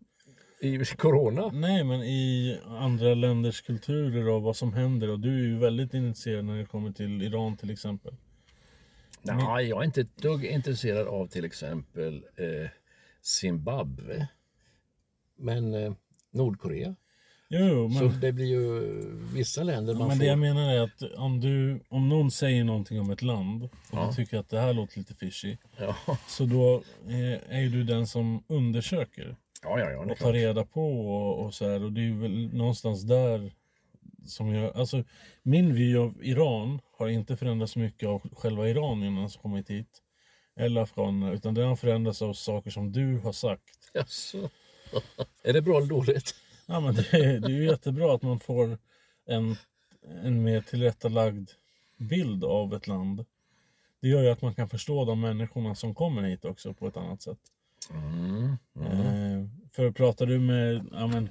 I 0.61 0.85
corona? 0.85 1.51
Nej, 1.53 1.85
men 1.85 2.03
i 2.03 2.59
andra 2.67 3.15
länders 3.15 3.63
kulturer 3.63 4.29
och 4.29 4.43
vad 4.43 4.57
som 4.57 4.73
händer. 4.73 5.11
Och 5.11 5.21
du 5.21 5.29
är 5.35 5.43
ju 5.43 5.59
väldigt 5.59 5.95
initierad 5.95 6.45
när 6.45 6.59
det 6.59 6.65
kommer 6.65 6.93
till 6.93 7.23
Iran 7.23 7.57
till 7.57 7.71
exempel. 7.71 8.15
Nej, 9.23 9.69
jag 9.69 9.81
är 9.81 9.85
inte 9.85 10.01
ett 10.01 10.17
dugg 10.17 10.45
intresserad 10.45 11.09
av 11.09 11.27
till 11.27 11.45
exempel 11.45 12.25
eh, 12.37 12.71
Zimbabwe. 13.23 14.29
Men 15.37 15.75
eh, 15.75 15.93
Nordkorea. 16.31 16.97
Jo, 17.55 17.91
Så 17.91 18.05
men, 18.05 18.21
det 18.21 18.33
blir 18.33 18.47
ju 18.47 18.81
vissa 19.35 19.63
länder 19.63 19.95
man 19.95 20.09
men 20.09 20.17
får... 20.17 20.25
det 20.25 20.31
jag 20.31 20.39
menar 20.39 20.71
är 20.75 20.81
att 20.81 21.03
om, 21.17 21.41
du, 21.41 21.81
om 21.89 22.09
någon 22.09 22.31
säger 22.31 22.65
någonting 22.65 23.01
om 23.01 23.11
ett 23.11 23.23
land 23.23 23.63
och 23.63 23.71
Ja. 23.93 24.07
du 24.09 24.15
tycker 24.17 24.39
att 24.39 24.49
det 24.49 24.61
här 24.61 24.73
låter 24.73 24.99
lite 24.99 25.15
fishy. 25.15 25.57
Ja, 25.79 25.97
Så 26.29 26.45
då 26.45 26.83
är, 27.09 27.41
är 27.49 27.61
ju 27.61 27.69
du 27.69 27.85
den 27.85 28.07
som 28.07 28.45
undersöker 28.47 29.37
ja, 29.63 29.79
ja, 29.81 29.91
ja 29.91 29.99
och 29.99 30.09
tar 30.09 30.15
klart. 30.15 30.35
reda 30.35 30.65
på 30.65 31.01
och, 31.17 31.45
och 31.45 31.55
så 31.55 31.69
här. 31.71 31.85
Och 31.85 31.93
det 31.93 32.01
är 32.01 32.13
väl 32.21 32.55
någonstans 32.55 33.03
där 33.03 33.53
som 34.27 34.55
jag... 34.55 34.77
Alltså 34.77 35.05
min 35.43 35.75
vy 35.75 35.97
av 35.97 36.15
Iran 36.23 36.81
har 36.99 37.09
inte 37.09 37.37
förändrats 37.37 37.73
så 37.73 37.79
mycket 37.79 38.09
av 38.09 38.23
själva 38.35 38.69
iranierna 38.69 39.29
som 39.29 39.43
kommit 39.43 39.71
hit. 39.71 39.99
Eller 40.57 40.81
afghanerna. 40.81 41.33
Utan 41.33 41.55
den 41.55 41.69
har 41.69 41.77
förändrats 41.77 42.23
av 42.23 42.35
saker 42.35 42.71
som 42.71 42.93
du 42.93 43.19
har 43.19 43.33
sagt. 43.33 43.91
Jaså. 43.95 44.51
är 45.45 45.53
det 45.53 45.63
bra 45.63 45.77
eller 45.77 45.87
dåligt? 45.89 46.35
Ja, 46.67 46.81
men 46.81 46.95
det, 46.95 47.13
är, 47.15 47.41
det 47.41 47.47
är 47.47 47.57
ju 47.57 47.65
jättebra 47.65 48.15
att 48.15 48.23
man 48.23 48.41
får 48.41 48.79
en, 49.27 49.57
en 50.23 50.43
mer 50.43 50.61
tillrättalagd 50.61 51.51
bild 51.97 52.45
av 52.45 52.75
ett 52.75 52.87
land. 52.87 53.25
Det 54.01 54.09
gör 54.09 54.23
ju 54.23 54.29
att 54.31 54.43
man 54.43 54.55
kan 54.55 54.69
förstå 54.69 55.05
de 55.05 55.21
människorna 55.21 55.75
som 55.75 55.95
kommer 55.95 56.23
hit 56.23 56.45
också 56.45 56.75
på 56.75 56.87
ett 56.87 56.97
annat 56.97 57.23
sätt. 57.23 57.39
Mm. 57.91 58.57
Eh, 58.77 59.49
för 59.73 59.91
pratar 59.91 60.27
du 60.27 60.39
med 60.41 60.89
ja, 60.93 61.07
men, 61.07 61.29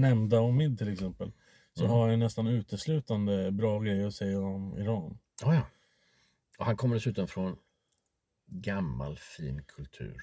Nämnda 0.00 0.40
och 0.40 0.54
Mid 0.54 0.78
till 0.78 0.92
exempel 0.92 1.32
så 1.72 1.84
Mm. 1.84 1.96
har 1.96 2.08
jag 2.08 2.18
nästan 2.18 2.46
uteslutande 2.46 3.50
bra 3.50 3.80
grejer 3.80 4.06
att 4.06 4.14
säga 4.14 4.40
om 4.40 4.78
Iran. 4.78 5.18
Ja, 5.42 5.54
ja. 5.54 5.66
Och 6.58 6.66
han 6.66 6.76
kommer 6.76 6.94
dessutom 6.94 7.28
från 7.28 7.56
gammal 8.46 9.18
fin 9.18 9.62
kultur. 9.62 10.22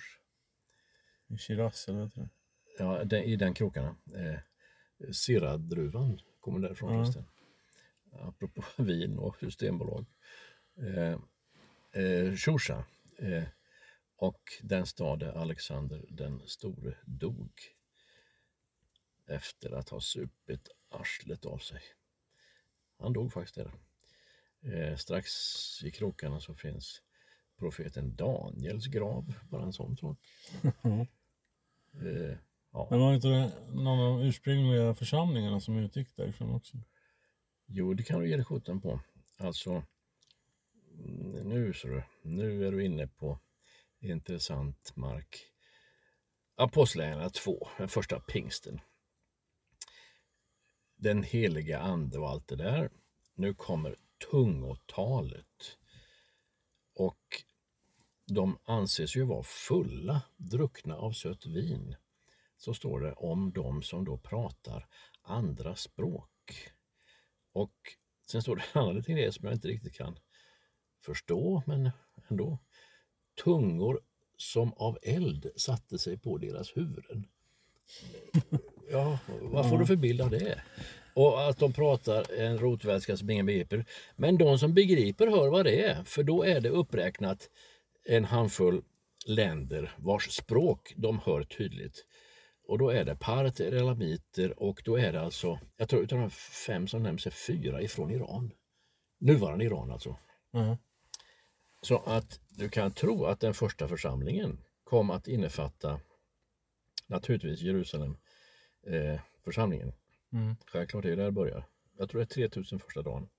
I 1.28 1.38
Shiraz 1.38 1.88
eller 1.88 1.98
vad 2.00 2.08
heter 2.08 2.22
det? 2.22 2.30
Ja, 2.78 3.04
den, 3.04 3.24
i 3.24 3.36
den 3.36 3.54
krokarna. 3.54 3.96
Eh, 4.16 4.40
Sirradruvan 5.12 6.20
kommer 6.40 6.60
därifrån 6.60 6.94
Ja. 6.94 7.04
förresten. 7.04 7.26
Apropå 8.12 8.64
vin 8.84 9.18
och 9.18 9.38
systembolag. 9.40 10.06
Eh, 10.78 11.20
eh, 12.04 12.36
Shusha. 12.36 12.86
Eh, 13.18 13.44
och 14.16 14.42
den 14.62 14.86
stad 14.86 15.20
där 15.20 15.34
Alexander 15.34 16.06
den 16.10 16.42
store 16.48 16.98
dog. 17.06 17.52
Efter 19.28 19.72
att 19.72 19.90
ha 19.90 20.02
supit 20.02 20.70
arslet 20.90 21.46
av 21.46 21.58
sig. 21.58 21.82
Han 23.00 23.14
dog 23.14 23.34
faktiskt 23.34 23.56
där. 23.56 23.72
Eh, 24.62 24.96
strax 24.96 25.32
i 25.84 25.92
krokarna 25.92 26.40
så 26.40 26.54
finns 26.56 27.02
profeten 27.58 28.16
Daniels 28.16 28.86
grav, 28.88 29.34
bara 29.50 29.64
en 29.64 29.74
sån 29.74 29.98
sak. 29.98 30.18
Eh, 32.02 32.38
ja. 32.72 32.88
Men 32.90 33.00
var 33.00 33.14
inte 33.14 33.28
det 33.28 33.52
någon 33.74 34.00
av 34.00 34.20
de 34.20 34.28
ursprungliga 34.28 34.96
församlingarna 34.96 35.60
som 35.60 35.78
utgick 35.78 36.16
därifrån 36.16 36.56
också? 36.56 36.78
Jo, 37.66 37.94
det 37.94 38.04
kan 38.04 38.20
du 38.20 38.30
ge 38.30 38.36
dig 38.36 38.46
sjutton 38.46 38.82
på. 38.82 39.00
Alltså, 39.38 39.84
mm, 41.00 41.50
nu 41.50 41.74
så 41.74 41.88
du, 41.88 42.04
nu 42.22 42.68
är 42.68 42.72
du 42.72 42.86
inne 42.86 43.08
på 43.08 43.40
intressant 44.00 44.96
mark. 44.96 45.52
Apostlagärningarna 46.56 47.30
2, 47.30 47.68
den 47.78 47.88
första 47.88 48.20
pingsten. 48.20 48.80
Den 50.96 51.24
heliga 51.24 51.80
ande 51.80 52.20
och 52.20 52.30
allt 52.30 52.48
det 52.48 52.56
där. 52.56 52.90
Nu 53.36 53.54
kommer 53.54 53.96
tungotalet. 54.32 55.78
Och 56.96 57.44
de 58.26 58.58
anses 58.64 59.16
ju 59.16 59.24
vara 59.24 59.44
fulla, 59.44 60.22
druckna 60.38 60.96
av 60.96 61.12
sött 61.12 61.46
vin. 61.46 61.96
Så 62.58 62.74
står 62.74 63.00
det 63.00 63.14
om 63.14 63.52
de 63.52 63.84
som 63.84 64.06
då 64.06 64.18
pratar 64.18 64.88
andra 65.22 65.76
språk. 65.76 66.32
Och 67.54 67.76
sen 68.32 68.42
står 68.42 68.56
det 68.56 68.64
en 68.74 68.82
annan 68.82 68.96
liten 68.96 69.16
grej 69.16 69.34
som 69.34 69.46
jag 69.46 69.56
inte 69.56 69.68
riktigt 69.68 69.94
kan 69.94 70.20
förstå, 71.06 71.64
men 71.66 71.92
ändå. 72.30 72.60
Tungor 73.44 74.02
som 74.38 74.74
av 74.74 74.98
eld 75.02 75.52
satte 75.56 76.00
sig 76.00 76.18
på 76.18 76.38
deras 76.38 76.78
huvuden. 76.78 77.28
Ja, 78.90 79.20
vad 79.42 79.70
får 79.70 79.78
du 79.78 79.86
för 79.86 79.96
bild 79.96 80.22
av 80.22 80.30
det? 80.30 80.62
Och 81.14 81.50
att 81.50 81.58
de 81.58 81.74
pratar 81.74 82.32
en 82.40 82.58
rotvälska 82.58 83.18
som 83.18 83.30
ingen 83.30 83.46
begriper. 83.46 83.86
Men 84.16 84.38
de 84.38 84.60
som 84.60 84.74
begriper 84.74 85.28
hör 85.28 85.50
vad 85.50 85.66
det 85.66 85.84
är, 85.84 86.04
för 86.04 86.24
då 86.24 86.44
är 86.44 86.62
det 86.62 86.70
uppräknat 86.70 87.50
en 88.04 88.26
handfull 88.26 88.82
länder 89.26 89.92
vars 89.98 90.32
språk 90.32 90.94
de 90.98 91.20
hör 91.20 91.44
tydligt. 91.44 92.06
Och 92.68 92.78
då 92.78 92.90
är 92.90 93.06
det 93.06 93.16
parter, 93.16 93.72
elamiter 93.72 94.64
och 94.64 94.82
då 94.86 95.00
är 95.00 95.14
det 95.14 95.22
alltså, 95.22 95.60
jag 95.78 95.90
tror 95.90 96.04
utav 96.04 96.20
de 96.20 96.30
fem 96.66 96.88
som 96.88 97.04
nämns 97.04 97.26
är 97.26 97.32
fyra 97.32 97.82
ifrån 97.82 98.12
Iran. 98.12 98.52
Nuvarande 99.18 99.66
Iran 99.66 99.92
alltså. 99.92 100.16
Ja. 100.52 100.78
Så 101.82 101.98
att 101.98 102.40
du 102.50 102.70
kan 102.70 102.92
tro 102.92 103.26
att 103.26 103.40
den 103.40 103.54
första 103.54 103.88
församlingen 103.88 104.64
kom 104.84 105.10
att 105.10 105.28
innefatta 105.28 106.00
naturligtvis 107.08 107.62
Jerusalem 107.62 108.18
eh, 108.88 109.20
församlingen. 109.44 109.94
Mm. 110.34 110.56
Självklart 110.66 111.06
är 111.06 111.10
det 111.10 111.16
där 111.16 111.26
det 111.26 111.32
börjar. 111.32 111.66
Jag 111.98 112.10
tror 112.10 112.20
det 112.20 112.24
är 112.24 112.48
3000 112.48 112.80
första 112.80 113.02
dagen 113.02 113.30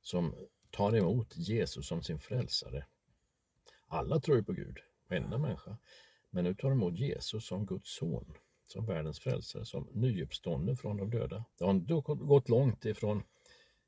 som 0.00 0.34
tar 0.70 0.96
emot 0.96 1.36
Jesus 1.36 1.88
som 1.88 2.02
sin 2.02 2.18
frälsare. 2.18 2.86
Alla 3.86 4.20
tror 4.20 4.36
ju 4.36 4.44
på 4.44 4.52
Gud, 4.52 4.78
varenda 5.08 5.38
människa. 5.38 5.76
Men 6.34 6.44
nu 6.44 6.54
tar 6.54 6.68
de 6.68 6.72
emot 6.72 6.98
Jesus 6.98 7.46
som 7.46 7.66
Guds 7.66 7.94
son, 7.94 8.34
som 8.66 8.86
världens 8.86 9.20
frälsare, 9.20 9.64
som 9.64 9.88
nyuppstånden 9.92 10.76
från 10.76 10.96
de 10.96 11.10
döda. 11.10 11.44
Det 11.58 11.64
har 11.64 11.74
då 11.74 12.00
gått 12.00 12.48
långt 12.48 12.84
ifrån, 12.84 13.22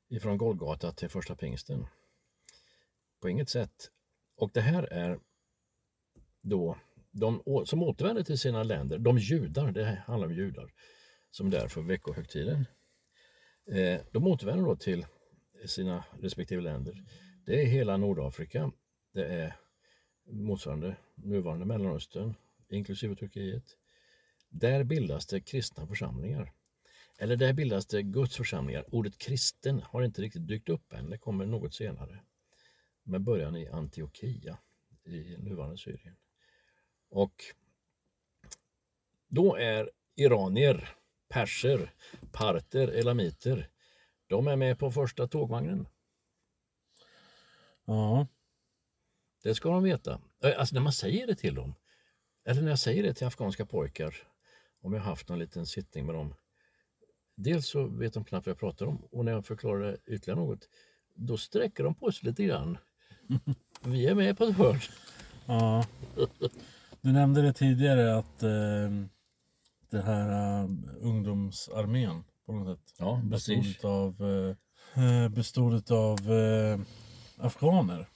ifrån 0.09 0.37
Golgata 0.37 0.91
till 0.91 1.09
första 1.09 1.35
pingsten. 1.35 1.87
På 3.21 3.29
inget 3.29 3.49
sätt 3.49 3.91
och 4.35 4.51
det 4.53 4.61
här 4.61 4.83
är 4.83 5.19
då 6.41 6.77
de 7.11 7.41
som 7.65 7.83
återvänder 7.83 8.23
till 8.23 8.39
sina 8.39 8.63
länder, 8.63 8.97
de 8.97 9.17
judar, 9.17 9.71
det 9.71 10.03
handlar 10.07 10.27
om 10.27 10.33
judar, 10.33 10.73
som 11.31 11.47
är 11.47 11.51
där 11.51 11.67
för 11.67 11.81
veckohögtiden. 11.81 12.65
Eh, 13.71 14.01
de 14.11 14.27
återvänder 14.27 14.65
då 14.65 14.75
till 14.75 15.05
sina 15.65 16.03
respektive 16.19 16.61
länder. 16.61 17.05
Det 17.45 17.61
är 17.61 17.65
hela 17.65 17.97
Nordafrika, 17.97 18.71
det 19.13 19.25
är 19.25 19.55
motsvarande 20.25 20.95
nuvarande 21.15 21.65
Mellanöstern, 21.65 22.35
inklusive 22.69 23.15
Turkiet. 23.15 23.77
Där 24.49 24.83
bildas 24.83 25.25
det 25.25 25.39
kristna 25.39 25.87
församlingar. 25.87 26.53
Eller 27.17 27.35
där 27.35 27.53
bildas 27.53 27.85
det 27.85 28.03
Guds 28.03 28.37
församlingar. 28.37 28.85
Ordet 28.95 29.17
kristen 29.17 29.81
har 29.81 30.03
inte 30.03 30.21
riktigt 30.21 30.47
dykt 30.47 30.69
upp 30.69 30.93
än, 30.93 31.09
det 31.09 31.17
kommer 31.17 31.45
något 31.45 31.73
senare. 31.73 32.19
Med 33.03 33.21
början 33.21 33.55
i 33.55 33.67
Antiochia 33.67 34.57
i 35.03 35.37
nuvarande 35.37 35.77
Syrien. 35.77 36.15
Och 37.09 37.43
då 39.27 39.55
är 39.55 39.91
iranier, 40.15 40.89
perser, 41.27 41.93
parter, 42.31 42.87
elamiter, 42.87 43.69
de 44.27 44.47
är 44.47 44.55
med 44.55 44.79
på 44.79 44.91
första 44.91 45.27
tågvagnen. 45.27 45.87
Ja. 47.85 48.27
Det 49.45 49.55
ska 49.55 49.69
de 49.69 49.83
veta. 49.83 50.19
Eh, 50.43 50.59
Alltså 50.59 50.75
när 50.75 50.81
man 50.81 50.93
säger 50.93 51.27
det 51.27 51.35
till 51.35 51.55
dem, 51.55 51.75
eller 52.45 52.61
när 52.61 52.69
jag 52.69 52.79
säger 52.79 53.03
det 53.03 53.13
till 53.13 53.27
afghanska 53.27 53.65
pojkar, 53.65 54.15
om 54.81 54.93
jag 54.93 55.01
haft 55.01 55.29
någon 55.29 55.39
liten 55.39 55.65
sittning 55.65 56.05
med 56.05 56.15
dem. 56.15 56.33
Dels 57.35 57.67
så 57.67 57.87
vet 57.87 58.13
de 58.13 58.23
knappt 58.23 58.45
vad 58.47 58.51
jag 58.51 58.59
pratar 58.59 58.85
om 58.85 58.97
och 59.11 59.25
när 59.25 59.31
jag 59.31 59.45
förklarar 59.45 59.97
ytterligare 60.07 60.39
något, 60.39 60.69
då 61.15 61.37
sträcker 61.37 61.83
de 61.83 61.95
på 61.95 62.11
sig 62.11 62.29
lite 62.29 62.43
grann. 62.43 62.77
Vi 63.83 64.05
är 64.07 64.15
med 64.15 64.37
på 64.37 64.43
ett 64.43 64.55
hörn. 64.57 64.79
ja. 65.45 65.85
Du 67.01 67.11
nämnde 67.11 67.41
det 67.41 67.53
tidigare 67.53 68.17
att 68.17 68.43
eh, 68.43 68.89
det 69.89 70.01
här 70.01 70.29
eh, 70.63 70.69
ungdomsarmén 71.01 72.23
på 72.45 72.53
något 72.53 72.79
sätt 72.79 72.95
Ja, 72.99 73.21
bestod 73.23 73.85
av, 73.85 74.15
eh, 74.95 75.03
eh, 75.23 75.29
bestod 75.29 75.91
av 75.91 76.19
eh, 76.31 76.79
afghaner. 77.37 78.07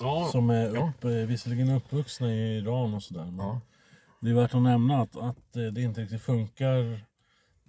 Ja, 0.00 0.28
Som 0.32 0.50
är 0.50 0.74
ja. 0.74 0.88
upp, 0.98 1.04
eh, 1.04 1.10
visserligen 1.10 1.70
uppvuxna 1.70 2.32
i 2.34 2.56
Iran 2.58 2.94
och 2.94 3.02
sådär. 3.02 3.24
Men 3.24 3.46
ja. 3.46 3.60
Det 4.20 4.30
är 4.30 4.34
värt 4.34 4.54
att 4.54 4.62
nämna 4.62 5.00
att, 5.02 5.16
att 5.16 5.56
eh, 5.56 5.62
det 5.62 5.82
inte 5.82 6.00
riktigt 6.00 6.22
funkar 6.22 7.00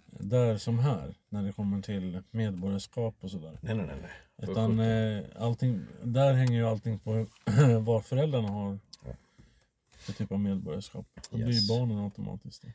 där 0.06 0.58
som 0.58 0.80
här. 0.80 1.16
När 1.30 1.44
det 1.44 1.52
kommer 1.54 1.82
till 1.82 2.24
medborgarskap 2.32 3.16
och 3.20 3.32
sådär. 3.32 3.60
Nej, 3.62 3.76
nej, 3.76 3.86
nej. 3.86 3.98
nej. 4.02 4.50
Utan 4.50 4.80
eh, 4.80 5.24
allting, 5.40 5.86
där 6.04 6.34
hänger 6.34 6.54
ju 6.60 6.68
allting 6.68 7.00
på 7.00 7.26
vad 7.82 8.06
föräldrarna 8.06 8.50
har 8.50 8.80
för 10.06 10.14
typ 10.14 10.32
av 10.32 10.40
medborgarskap. 10.40 11.06
Då 11.30 11.38
blir 11.38 11.48
Yes. 11.48 11.64
ju 11.64 11.76
barnen 11.80 11.98
automatiskt 12.04 12.62
det. 12.62 12.74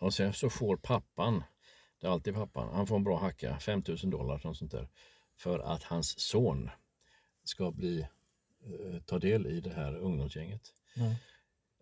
Och 0.00 0.14
sen 0.14 0.32
så 0.32 0.50
får 0.50 0.76
pappan, 0.76 1.42
det 2.00 2.06
är 2.06 2.10
alltid 2.10 2.34
pappan, 2.34 2.68
han 2.74 2.86
får 2.86 2.96
en 2.96 3.04
bra 3.04 3.18
hacka, 3.18 3.58
5000 3.58 4.10
dollar 4.10 4.38
sånt 4.54 4.70
där. 4.70 4.88
För 5.38 5.58
att 5.58 5.82
hans 5.82 6.20
son 6.20 6.70
ska 7.44 7.70
bli, 7.70 8.08
ta 9.06 9.18
del 9.18 9.46
i 9.46 9.60
det 9.60 9.70
här 9.70 9.96
ungdomsgänget. 9.96 10.62
Ja. 10.94 11.14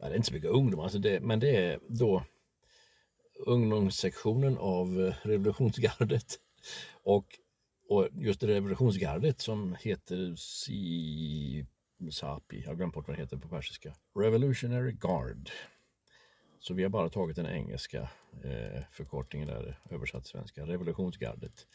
Ja, 0.00 0.08
det 0.08 0.12
är 0.12 0.16
inte 0.16 0.28
så 0.28 0.34
mycket 0.34 0.50
ungdom, 0.50 0.80
alltså 0.80 0.98
det, 0.98 1.20
men 1.20 1.40
det 1.40 1.56
är 1.56 1.80
då 1.88 2.24
ungdomssektionen 3.46 4.58
av 4.58 5.06
eh, 5.06 5.14
revolutionsgardet. 5.22 6.40
Och, 7.02 7.26
och 7.88 8.08
just 8.12 8.40
det 8.40 8.46
revolutionsgardet 8.46 9.40
som 9.40 9.76
heter 9.80 10.34
si, 10.36 11.66
SAPI, 12.10 12.60
jag 12.60 12.68
har 12.68 12.74
glömt 12.74 12.94
bort 12.94 13.08
vad 13.08 13.16
det 13.16 13.22
heter 13.22 13.36
på 13.36 13.48
persiska. 13.48 13.94
Revolutionary 14.14 14.92
Guard. 14.92 15.50
Så 16.60 16.74
vi 16.74 16.82
har 16.82 16.90
bara 16.90 17.08
tagit 17.08 17.36
den 17.36 17.46
engelska 17.46 18.00
eh, 18.44 18.82
förkortningen 18.90 19.48
där, 19.48 19.80
översatt 19.90 20.26
svenska, 20.26 20.66
revolutionsgardet. 20.66 21.66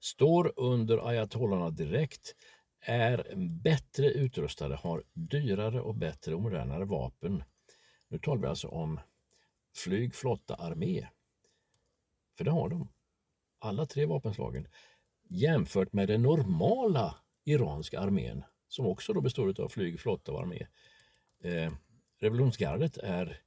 Står 0.00 0.52
under 0.56 1.08
ayatollarna 1.08 1.70
direkt, 1.70 2.34
är 2.82 3.34
bättre 3.62 4.10
utrustade, 4.10 4.76
har 4.76 5.04
dyrare 5.12 5.80
och 5.80 5.94
bättre 5.94 6.34
och 6.34 6.42
modernare 6.42 6.84
vapen. 6.84 7.44
Nu 8.08 8.18
talar 8.18 8.42
vi 8.42 8.46
alltså 8.46 8.68
om 8.68 9.00
flyg, 9.76 10.14
flotta, 10.14 10.54
armé. 10.54 11.08
För 12.36 12.44
det 12.44 12.50
har 12.50 12.68
de. 12.68 12.88
Alla 13.58 13.86
tre 13.86 14.06
vapenslagen. 14.06 14.68
Jämfört 15.28 15.92
med 15.92 16.08
den 16.08 16.22
normala 16.22 17.16
iranska 17.44 18.00
armén 18.00 18.44
som 18.68 18.86
också 18.86 19.12
då 19.12 19.20
består 19.20 19.60
av 19.60 19.68
flyg, 19.68 20.00
flotta 20.00 20.32
och 20.32 20.40
armé. 20.40 20.66
Eh, 21.44 21.72
revolutionsgardet 22.18 22.96
är 22.96 23.40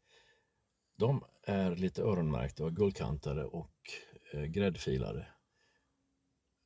de 0.97 1.23
är 1.43 1.75
lite 1.75 2.01
öronmärkta 2.01 2.65
och 2.65 2.75
guldkantade 2.75 3.45
och 3.45 3.73
eh, 4.33 4.43
gräddfilade. 4.43 5.27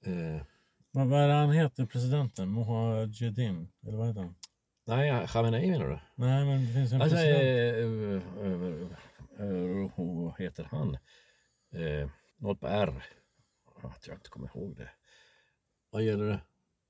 Eh, 0.05 0.41
vad, 0.99 1.07
vad 1.07 1.21
är 1.21 1.27
det 1.27 1.33
han 1.33 1.51
heter, 1.51 1.85
presidenten? 1.85 2.53
Mujahedin? 2.53 3.71
Eller 3.87 3.97
vad 3.97 4.07
heter 4.07 4.21
han? 4.21 4.35
nej, 4.85 5.27
Khamenei 5.27 5.71
menar 5.71 5.87
du? 5.87 5.99
Nej, 6.15 6.45
men 6.45 6.65
det 6.65 6.73
finns 6.73 6.93
en 6.93 7.01
Alltså, 7.01 7.15
president. 7.17 7.41
eh, 7.41 8.45
eh, 8.45 8.61
eh, 9.39 10.25
eh, 10.25 10.33
heter 10.37 10.63
han? 10.71 10.97
Eh, 11.73 12.09
något 12.37 12.59
på 12.59 12.67
R. 12.67 13.03
Att 13.83 14.07
jag 14.07 14.15
inte 14.15 14.29
kommer 14.29 14.47
ihåg 14.47 14.77
det. 14.77 14.89
Vad 15.91 16.03
gäller 16.03 16.25
det? 16.25 16.39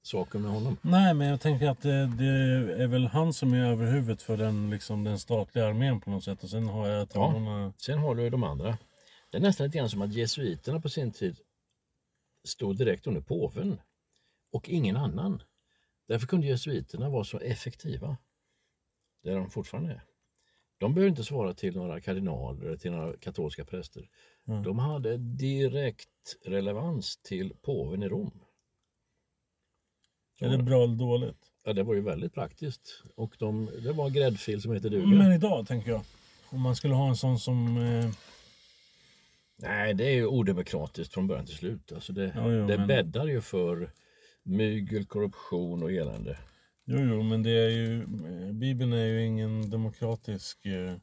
Saken 0.02 0.41
med 0.41 0.52
honom? 0.52 0.78
Nej, 0.82 1.13
men 1.13 1.28
jag 1.28 1.41
tänker 1.41 1.69
att 1.69 1.82
det, 1.82 2.06
det 2.08 2.84
är 2.84 2.88
väl 2.88 3.08
han 3.08 3.34
som 3.34 3.54
är 3.54 3.65
överhuvudet 3.65 4.22
för 4.22 4.38
den, 4.38 4.69
liksom, 4.69 5.04
den 5.04 5.19
statliga 5.19 5.67
armén 5.67 6.02
på 6.02 6.10
något 6.10 6.24
sätt. 6.24 6.43
Och 6.43 6.50
sen 6.50 6.67
har 6.67 6.88
jag 6.88 7.10
talarna... 7.10 7.74
Sen 7.78 8.00
har 8.00 8.15
du 8.15 8.30
de 8.30 8.43
andra. 8.43 8.78
Det 9.30 9.38
är 9.38 9.41
nästan 9.41 9.65
lite 9.67 9.78
grann 9.78 9.89
som 9.89 10.02
att 10.02 10.13
jesuiterna 10.13 10.82
på 10.82 10.89
sin 10.89 11.12
tid 11.12 11.38
stod 12.48 12.78
direkt 12.78 13.08
under 13.08 13.22
påven 13.22 13.80
och 14.51 14.69
ingen 14.69 14.97
annan. 14.97 15.43
Därför 16.07 16.27
kunde 16.27 16.47
jesuiterna 16.47 17.09
vara 17.09 17.23
så 17.23 17.39
effektiva. 17.39 18.17
Det 19.23 19.29
är 19.29 19.35
de 19.35 19.49
fortfarande 19.49 19.91
är. 19.91 20.03
De 20.77 20.93
behöver 20.93 21.09
inte 21.09 21.23
svara 21.23 21.53
till 21.53 21.75
några 21.75 22.01
kardinaler 22.01 22.65
eller 22.65 22.77
till 22.77 22.91
några 22.91 23.17
katolska 23.17 23.65
präster. 23.65 24.09
Mm. 24.47 24.63
De 24.63 24.79
hade 24.79 25.17
direkt 25.17 26.09
relevans 26.45 27.17
till 27.17 27.53
påven 27.62 28.03
i 28.03 28.09
Rom. 28.09 28.41
Är 30.41 30.49
det 30.49 30.63
bra 30.63 30.83
eller 30.83 30.95
dåligt? 30.95 31.51
Ja, 31.63 31.73
det 31.73 31.83
var 31.83 31.93
ju 31.93 32.01
väldigt 32.01 32.33
praktiskt. 32.33 33.03
Och 33.15 33.35
de, 33.39 33.69
det 33.83 33.91
var 33.91 34.07
en 34.07 34.13
gräddfil 34.13 34.62
som 34.62 34.73
heter 34.73 34.89
duga. 34.89 35.07
Men 35.07 35.31
idag 35.31 35.67
tänker 35.67 35.91
jag. 35.91 36.01
Om 36.49 36.62
man 36.62 36.75
skulle 36.75 36.93
ha 36.93 37.09
en 37.09 37.15
sån 37.15 37.39
som... 37.39 37.77
Eh, 37.77 38.09
Nej, 39.62 39.93
det 39.93 40.05
är 40.05 40.12
ju 40.13 40.25
odemokratiskt 40.27 41.13
från 41.13 41.27
början 41.27 41.45
till 41.45 41.55
slut. 41.55 41.91
Alltså 41.91 42.13
det, 42.13 42.31
Ja, 42.35 42.51
jo, 42.51 42.67
det 42.67 42.77
men- 42.77 42.88
bäddar 42.88 43.25
ju 43.27 43.41
för 43.41 43.91
mygel, 44.49 45.05
korruption 45.05 45.83
och 45.83 45.91
elände. 45.91 46.38
jo, 46.85 46.99
jo, 46.99 47.23
men 47.23 47.43
det 47.43 47.51
är 47.51 47.69
ju... 47.69 48.01
eh, 48.03 48.51
Bibeln 48.53 48.93
är 48.93 49.05
ju 49.05 49.25
ingen 49.25 49.69
demokratisk 49.69 50.65
eh, 50.65 50.95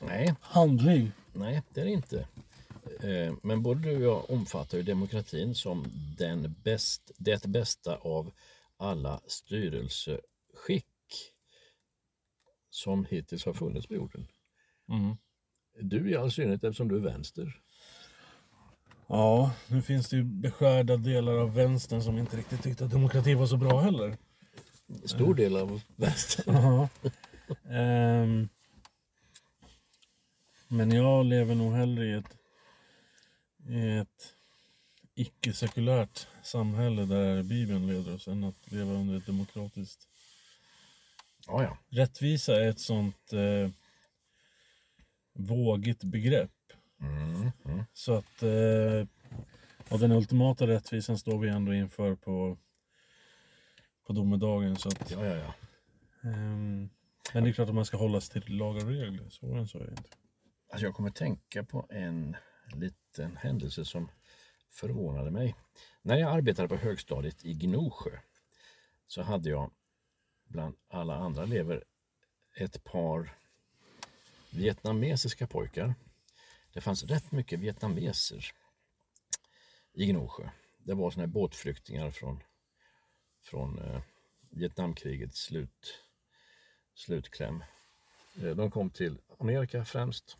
Nej, 0.00 0.34
handling. 0.40 1.12
nej, 1.32 1.62
det 1.74 1.80
är 1.80 1.84
det 1.84 1.90
inte. 1.90 2.28
Eh, 3.00 3.34
Men 3.42 3.62
både 3.62 3.80
du 3.82 3.96
och 3.96 4.02
jag 4.02 4.30
omfattar 4.30 4.78
ju 4.78 4.84
demokratin 4.84 5.54
som 5.54 5.84
den 6.18 6.54
bäst, 6.64 7.10
det 7.18 7.46
bästa 7.46 7.96
av 7.96 8.32
alla 8.76 9.20
styrelseskick 9.26 10.86
som 12.70 13.04
hittills 13.04 13.44
har 13.44 13.52
funnits 13.54 13.86
på 13.86 13.94
jorden. 13.94 14.26
Mm. 14.88 15.16
Du 15.80 16.10
i 16.10 16.16
all 16.16 16.32
synnerhet 16.32 16.64
eftersom 16.64 16.88
du 16.88 16.96
är 16.96 17.00
vänster. 17.00 17.60
Ja, 19.06 19.52
nu 19.68 19.82
finns 19.82 20.08
det 20.08 20.16
ju 20.16 20.24
beskärda 20.24 20.96
delar 20.96 21.36
av 21.36 21.54
vänstern 21.54 22.02
som 22.02 22.18
inte 22.18 22.36
riktigt 22.36 22.62
tyckte 22.62 22.84
att 22.84 22.90
demokrati 22.90 23.34
var 23.34 23.46
så 23.46 23.56
bra 23.56 23.80
heller. 23.80 24.16
Stor 25.04 25.34
del 25.34 25.56
av 25.56 25.80
vänster. 25.96 26.44
Ja. 26.52 26.88
Ehm, 27.70 28.48
men 30.68 30.90
jag 30.90 31.26
lever 31.26 31.54
nog 31.54 31.72
hellre 31.72 32.06
i 32.06 32.12
ett, 32.12 32.36
i 33.68 33.96
ett 33.98 34.34
icke-sekulärt 35.14 36.26
samhälle 36.42 37.04
där 37.04 37.42
Bibeln 37.42 37.86
leder 37.86 38.14
oss 38.14 38.28
än 38.28 38.44
att 38.44 38.72
leva 38.72 38.92
under 38.92 39.16
ett 39.16 39.26
demokratiskt. 39.26 40.08
Ja, 41.46 41.62
ja. 41.62 41.78
Rättvisa 41.88 42.64
är 42.64 42.68
ett 42.68 42.80
sånt 42.80 43.32
eh, 43.32 43.70
vågigt 45.32 46.04
begrepp. 46.04 46.50
Mm, 47.00 47.50
mm. 47.64 47.84
Så 47.92 48.14
att 48.14 48.42
eh, 48.42 49.06
och 49.88 49.98
den 49.98 50.12
ultimata 50.12 50.66
rättvisan 50.66 51.18
står 51.18 51.38
vi 51.38 51.48
ändå 51.48 51.74
inför 51.74 52.14
på, 52.14 52.58
på 54.06 54.12
domedagen. 54.12 54.76
Så 54.76 54.88
att, 54.88 55.10
Ja, 55.10 55.26
ja, 55.26 55.36
ja. 55.36 55.54
ehm, 56.30 56.88
men 57.32 57.44
det 57.44 57.50
är 57.50 57.52
klart 57.52 57.68
att 57.68 57.74
man 57.74 57.84
ska 57.84 57.96
hålla 57.96 58.20
sig 58.20 58.42
till 58.42 58.56
lagar 58.56 58.84
och 58.84 58.90
regler. 58.90 59.28
Svårare 59.30 59.60
än 59.60 59.68
så 59.68 59.78
är 59.78 59.84
det 59.84 59.90
inte. 59.90 60.10
Alltså 60.70 60.86
jag 60.86 60.94
kommer 60.94 61.10
tänka 61.10 61.64
på 61.64 61.86
en 61.90 62.36
liten 62.74 63.36
händelse 63.36 63.84
som 63.84 64.08
förvånade 64.70 65.30
mig. 65.30 65.54
När 66.02 66.16
jag 66.16 66.30
arbetade 66.30 66.68
på 66.68 66.76
högstadiet 66.76 67.44
i 67.44 67.54
Gnosjö 67.54 68.18
så 69.06 69.22
hade 69.22 69.50
jag 69.50 69.70
bland 70.48 70.76
alla 70.88 71.14
andra 71.14 71.42
elever 71.42 71.84
ett 72.56 72.84
par 72.84 73.30
vietnamesiska 74.50 75.46
pojkar. 75.46 75.94
Det 76.74 76.80
fanns 76.80 77.04
rätt 77.04 77.32
mycket 77.32 77.60
vietnameser 77.60 78.52
i 79.92 80.06
Gnosjö. 80.06 80.48
Det 80.78 80.94
var 80.94 81.10
såna 81.10 81.22
här 81.22 81.32
båtflyktingar 81.32 82.10
från, 82.10 82.42
från 83.42 83.78
eh, 83.78 84.00
Vietnamkrigets 84.50 85.40
slut, 85.40 86.00
slutkläm. 86.94 87.64
Eh, 88.42 88.56
de 88.56 88.70
kom 88.70 88.90
till 88.90 89.18
Amerika 89.38 89.84
främst 89.84 90.36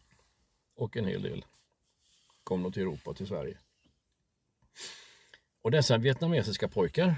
och 0.74 0.96
en 0.96 1.04
hel 1.04 1.22
del 1.22 1.44
kom 2.44 2.62
de 2.62 2.72
till 2.72 2.82
Europa 2.82 3.14
till 3.14 3.26
Sverige. 3.26 3.58
Och 5.62 5.70
dessa 5.70 5.98
vietnamesiska 5.98 6.68
pojkar, 6.68 7.16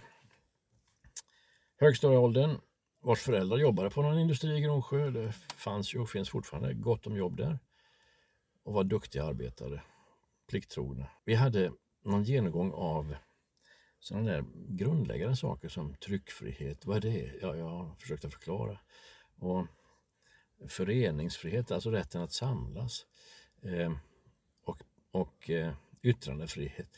högstadieåldern, 1.76 2.61
vars 3.00 3.20
föräldrar 3.20 3.59
jobbade 3.59 3.90
på 3.90 4.02
någon 4.02 4.18
industri 4.18 4.57
i 4.57 4.61
Gnosjö, 4.61 5.11
det 5.11 5.33
fanns 5.57 5.94
ju 5.94 5.98
och 5.98 6.11
finns 6.11 6.31
fortfarande 6.31 6.74
gott 6.74 7.07
om 7.07 7.16
jobb 7.16 7.37
där, 7.37 7.59
och 8.66 8.72
var 8.72 8.85
duktiga 8.85 9.24
arbetare, 9.24 9.83
plikttrogna. 10.48 11.07
Vi 11.24 11.35
hade 11.35 11.72
någon 12.02 12.24
genomgång 12.24 12.72
av 12.72 13.16
sådana 13.98 14.33
där 14.33 14.44
grundläggande 14.68 15.37
saker 15.37 15.68
som 15.68 15.94
tryckfrihet, 15.94 16.87
vad 16.87 16.96
är 16.96 17.00
det? 17.00 17.33
Ja, 17.42 17.57
jag 17.57 18.00
försökte 18.00 18.31
förklara. 18.31 18.79
Och 19.38 19.66
föreningsfrihet, 20.68 21.70
alltså 21.70 21.90
rätten 21.90 22.22
att 22.22 22.33
samlas. 22.33 23.07
Eh, 23.62 23.92
och 24.64 24.83
och 25.11 25.50
eh, 25.50 25.74
yttrandefrihet. 26.02 26.88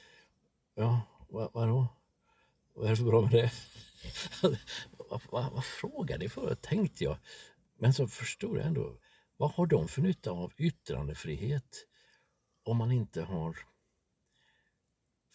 Ja, 0.75 1.01
vad, 1.29 1.51
vadå? 1.53 1.87
Vad 2.75 2.87
är 2.87 2.91
det 2.91 2.97
för 2.97 3.05
bra 3.05 3.21
med 3.21 3.31
det? 3.31 3.53
vad, 5.11 5.21
vad, 5.31 5.53
vad 5.53 5.65
frågar 5.65 6.19
ni 6.19 6.29
för? 6.29 6.55
tänkte 6.55 7.05
jag. 7.05 7.17
Men 7.79 7.95
så 7.95 8.09
förstod 8.09 8.59
jag 8.59 8.67
ändå. 8.67 8.99
Vad 9.41 9.51
har 9.51 9.67
de 9.67 9.89
för 9.89 10.03
nytta 10.03 10.31
av 10.31 10.53
yttrandefrihet 10.57 11.87
om 12.63 12.77
man 12.77 12.93
inte 12.93 13.23
har 13.23 13.57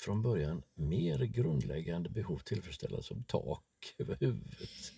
från 0.02 0.22
början 0.22 0.64
mer 0.74 1.20
grundläggande 1.20 2.10
behov 2.10 2.38
tillfredsställda 2.38 3.02
som 3.02 3.24
tak 3.24 3.64
över 3.98 4.18
huvudet, 4.20 4.94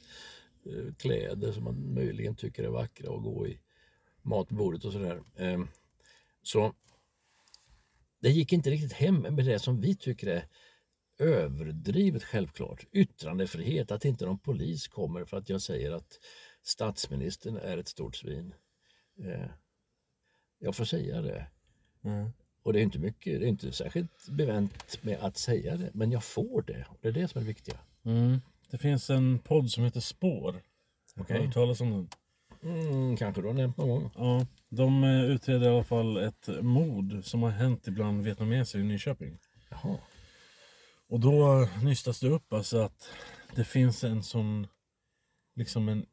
eh, 0.65 0.94
kläder 0.98 1.52
som 1.52 1.63
man 1.63 1.94
möjligen 1.94 2.36
tycker 2.36 2.63
är 2.63 2.70
vackra 2.70 3.10
och 3.10 3.24
gå 3.24 3.48
i 3.48 3.60
matbordet 4.22 4.86
och 4.86 4.94
sådär. 4.94 5.24
Ehm, 5.36 5.68
så 6.41 6.74
det 8.20 8.30
gick 8.30 8.54
inte 8.54 8.70
riktigt 8.70 8.94
hem 8.94 9.15
med 9.15 9.46
det 9.46 9.60
som 9.60 9.82
vi 9.82 9.96
tycker 9.96 10.28
är 10.28 10.48
överdrivet 11.18 12.24
självklart. 12.24 12.86
Yttrandefrihet, 12.91 13.91
att 13.91 14.06
inte 14.06 14.26
någon 14.26 14.39
polis 14.39 14.88
kommer 14.88 15.26
för 15.26 15.38
att 15.38 15.50
jag 15.50 15.62
säger 15.62 15.91
att 15.91 16.20
statsministern 16.63 17.58
är 17.58 17.78
ett 17.78 17.88
stort 17.88 18.15
svin. 18.15 18.54
Eh, 19.19 19.49
jag 20.60 20.75
får 20.75 20.86
säga 20.86 21.21
det. 21.21 21.47
Mm. 22.04 22.30
Och 22.63 22.73
det 22.73 22.80
är 22.80 22.84
inte 22.84 22.99
mycket, 22.99 23.39
det 23.39 23.45
är 23.45 23.49
inte 23.49 23.71
särskilt 23.71 24.30
bevänt 24.30 25.04
med 25.04 25.19
att 25.19 25.38
säga 25.38 25.78
det, 25.78 25.89
men 25.93 26.12
jag 26.12 26.23
får 26.23 26.62
det. 26.62 26.86
Och 26.89 26.97
det 27.01 27.08
är 27.08 27.12
det 27.12 27.28
som 27.28 27.39
är 27.39 27.43
det 27.43 27.47
viktiga. 27.47 27.78
Mm. 28.04 28.41
Det 28.69 28.78
finns 28.78 29.10
en 29.10 29.39
podd 29.39 29.71
som 29.71 29.84
heter 29.84 29.99
Spår. 29.99 30.62
Okay. 31.15 31.38
Har 31.38 31.39
du 31.39 31.45
hört 31.45 31.54
talas 31.54 31.82
om 31.82 31.91
den? 31.91 32.10
Mm, 32.63 33.17
kanske 33.17 33.41
du 33.41 33.47
har 33.47 33.54
nämnt 33.54 33.78
någon 33.78 33.89
gång. 33.89 34.12
Ja, 34.15 34.47
de 34.69 35.04
eh, 35.04 35.23
utreder 35.23 35.65
i 35.65 35.69
alla 35.69 35.84
fall 35.84 36.17
ett 36.17 36.49
mord 36.62 37.23
som 37.23 37.43
har 37.43 37.49
hänt 37.49 37.88
ibland 37.88 38.23
vietnameser 38.23 38.80
i 38.80 38.84
Nyköping. 38.84 39.38
Jaha. 39.69 39.97
Och 41.08 41.19
då 41.19 41.67
nystas 41.84 42.19
det 42.19 42.28
upp 42.28 42.54
alltså 42.54 42.78
att 42.78 43.10
det 43.56 43.63
finns 43.63 44.04
en 44.04 44.23
sån, 44.23 44.67
liksom 45.56 45.89
en, 45.89 46.06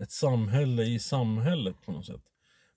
ett 0.00 0.10
samhälle 0.10 0.82
i 0.82 0.98
samhället 0.98 1.76
på 1.84 1.92
något 1.92 2.06
sätt. 2.06 2.22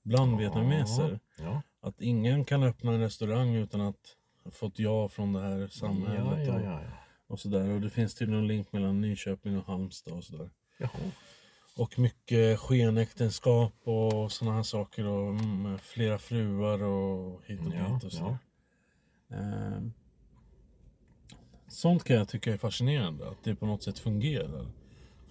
Bland 0.03 0.33
ja. 0.33 0.37
vietnameser. 0.37 1.19
Ja. 1.37 1.61
Att 1.81 2.01
ingen 2.01 2.45
kan 2.45 2.63
öppna 2.63 2.91
en 2.91 2.99
restaurang 2.99 3.55
utan 3.55 3.81
att 3.81 4.17
ha 4.43 4.51
fått 4.51 4.79
ja 4.79 5.09
från 5.09 5.33
det 5.33 5.41
här 5.41 5.67
samhället. 5.67 6.47
Ja, 6.47 6.61
ja, 6.61 6.79
och, 7.27 7.31
och 7.31 7.39
sådär. 7.39 7.69
Och 7.69 7.81
det 7.81 7.89
finns 7.89 8.15
tydligen 8.15 8.41
en 8.41 8.47
link 8.47 8.71
mellan 8.71 9.01
Nyköping 9.01 9.57
och 9.57 9.65
Halmstad 9.65 10.13
och 10.13 10.23
sådär. 10.23 10.49
Jaha. 10.77 11.11
Och 11.77 11.99
mycket 11.99 12.59
skenäktenskap 12.59 13.73
och 13.83 14.31
sådana 14.31 14.55
här 14.55 14.63
saker. 14.63 15.05
Och 15.05 15.29
mm, 15.29 15.77
flera 15.77 16.17
fruar 16.17 16.83
och 16.83 17.41
hit 17.45 17.59
och 17.59 17.71
dit 17.71 18.03
och 18.03 18.11
så. 18.11 18.37
Ja. 19.27 19.37
Eh, 19.37 19.81
sånt 21.67 22.03
kan 22.03 22.15
jag 22.15 22.29
tycka 22.29 22.53
är 22.53 22.57
fascinerande. 22.57 23.29
Att 23.29 23.43
det 23.43 23.55
på 23.55 23.65
något 23.65 23.83
sätt 23.83 23.99
fungerar. 23.99 24.80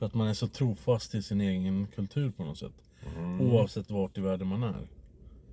För 0.01 0.07
att 0.07 0.15
man 0.15 0.29
är 0.29 0.35
så 0.35 0.49
trofast 0.49 1.15
i 1.15 1.23
sin 1.23 1.41
egen 1.41 1.87
kultur 1.87 2.31
på 2.31 2.45
något 2.45 2.59
sätt. 2.59 2.73
Mm. 3.17 3.41
Oavsett 3.41 3.91
vart 3.91 4.19
i 4.19 4.21
världen 4.21 4.47
man 4.47 4.63
är. 4.63 4.89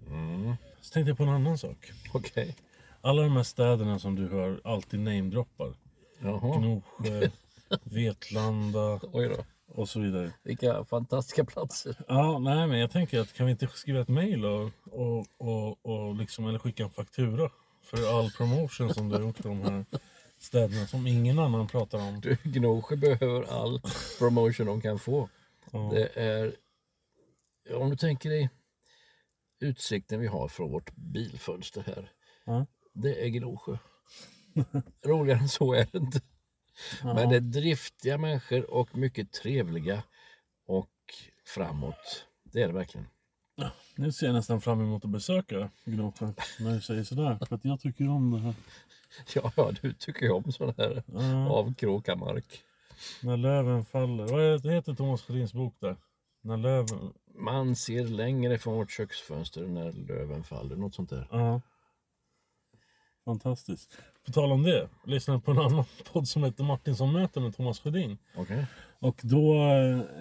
Mm. 0.10 0.56
Så 0.82 0.94
tänkte 0.94 1.10
jag 1.10 1.18
på 1.18 1.24
en 1.24 1.30
annan 1.30 1.58
sak. 1.58 1.92
Okej. 2.14 2.44
Okay. 2.44 2.54
Alla 3.02 3.22
de 3.22 3.32
här 3.32 3.44
städerna 3.44 4.00
som 4.00 4.16
du 4.16 4.28
hör 4.28 4.62
alltid 4.64 5.00
namedroppar. 5.00 5.74
Gnosjö, 6.20 7.30
Vetlanda. 7.84 9.00
Och 9.68 9.90
så 9.90 10.00
vidare. 10.00 10.32
Vilka 10.44 10.86
fantastiska 10.86 11.46
platser. 11.46 11.96
Ja, 12.08 12.40
nej 12.40 12.68
men 12.68 12.80
jag 12.80 12.92
tänker 12.92 13.20
att 13.20 13.34
kan 13.34 13.46
vi 13.46 13.52
inte 13.52 13.68
skriva 13.68 14.00
ett 14.00 14.08
mail 14.08 14.46
och, 14.46 14.72
och, 14.92 15.26
och, 15.38 15.86
och 15.86 16.16
liksom, 16.16 16.48
eller 16.48 16.60
skicka 16.60 16.84
en 16.84 16.90
faktura 16.90 17.50
för 17.84 18.20
all 18.20 18.32
promotion 18.32 18.94
som 18.94 19.10
du 19.10 19.16
har 19.16 19.22
gjort 19.22 19.38
för 19.38 19.50
de 19.50 19.62
här 19.62 19.86
städerna 20.38 20.88
som 20.88 21.08
ingen 21.08 21.40
annan 21.40 21.68
pratar 21.68 22.00
om. 22.00 22.22
Du, 22.22 22.38
Gnosjö 22.44 22.96
behöver 22.96 23.44
all 23.44 23.82
promotion 24.20 24.68
de 24.68 24.82
kan 24.82 25.00
få. 25.00 25.30
Ja. 25.72 25.90
Det 25.94 26.08
är, 26.16 26.56
om 27.76 27.90
du 27.90 27.96
tänker 27.96 28.30
dig 28.30 28.50
utsikten 29.60 30.20
vi 30.20 30.28
har 30.28 30.48
från 30.48 30.72
vårt 30.72 30.96
bilfönster 30.96 31.84
här. 31.88 32.12
Ja. 32.46 32.66
Det 32.94 33.26
är 33.26 33.30
Gnosjö. 33.30 33.78
Roligare 35.06 35.40
än 35.40 35.50
så 35.50 35.74
är 35.74 35.88
det 35.92 35.98
inte. 35.98 36.22
Ja. 37.04 37.14
Men 37.14 37.30
det 37.30 37.36
är 37.36 37.40
driftiga 37.40 38.18
människor 38.18 38.72
och 38.72 38.98
mycket 38.98 39.32
trevliga 39.32 40.04
och 40.66 40.94
framåt. 41.46 42.26
Det 42.44 42.62
är 42.62 42.68
det 42.68 42.74
verkligen. 42.74 43.08
Ja, 43.56 43.72
nu 43.96 44.12
ser 44.12 44.26
jag 44.26 44.34
nästan 44.34 44.62
fram 44.62 44.82
emot 44.82 45.06
att 45.06 45.12
besöka 45.12 45.70
Gnosjö 45.86 46.34
när 46.60 46.76
du 46.76 46.82
säger 46.82 47.04
sådär. 47.04 47.40
För 47.48 47.56
att 47.56 47.66
jag 47.66 47.80
tycker 47.80 48.10
om 48.10 48.32
det 48.32 48.40
här. 48.40 48.56
Ja, 49.36 49.52
ja 49.56 49.72
du 49.82 49.94
tycker 49.94 50.32
om 50.32 50.52
sån 50.52 50.74
här 50.78 51.04
ja. 51.14 51.50
avkråkarmark. 51.50 52.64
När 53.22 53.38
löven 53.38 53.86
faller. 53.86 54.28
Vad 54.28 54.74
heter 54.74 54.94
Thomas 54.94 55.22
Sjödins 55.22 55.54
bok 55.54 55.76
där? 55.80 55.98
När 56.42 56.58
löven... 56.58 57.14
Man 57.40 57.76
ser 57.76 58.04
längre 58.04 58.58
från 58.58 58.76
vårt 58.76 58.92
köksfönster 58.92 59.68
när 59.68 59.92
löven 59.92 60.44
faller. 60.44 60.76
Något 60.76 60.96
sånt 60.96 61.10
där. 61.10 61.28
Ja. 61.32 61.62
Fantastiskt. 63.26 63.98
På 64.26 64.32
tal 64.32 64.52
om 64.52 64.64
det, 64.64 64.90
lyssnade 65.06 65.40
på 65.40 65.52
en 65.52 65.60
annan 65.60 65.86
podd 66.12 66.28
som 66.28 66.44
heter 66.44 66.64
Martinsson 66.64 67.14
möter 67.14 67.42
med 67.42 67.56
Thomas 67.56 67.80
Sjödin. 67.80 68.18
Okay. 68.36 68.66
Och 69.00 69.20
då 69.24 69.64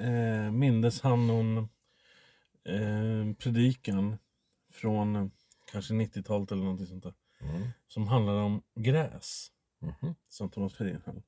eh, 0.00 0.50
mindes 0.50 1.00
han 1.00 1.26
någon 1.26 1.58
eh, 2.64 3.34
predikan 3.38 4.18
från 4.72 5.30
kanske 5.72 5.94
90-talet 5.94 6.52
eller 6.52 6.62
någonting 6.62 6.86
sånt 6.86 7.02
där. 7.02 7.14
Mm. 7.48 7.68
Som 7.88 8.08
handlade 8.08 8.40
om 8.40 8.62
gräs. 8.74 9.48
Mm. 9.82 10.14
Som 10.28 10.50
Thomas 10.50 10.74
Sjödin 10.74 11.00
höll. 11.04 11.22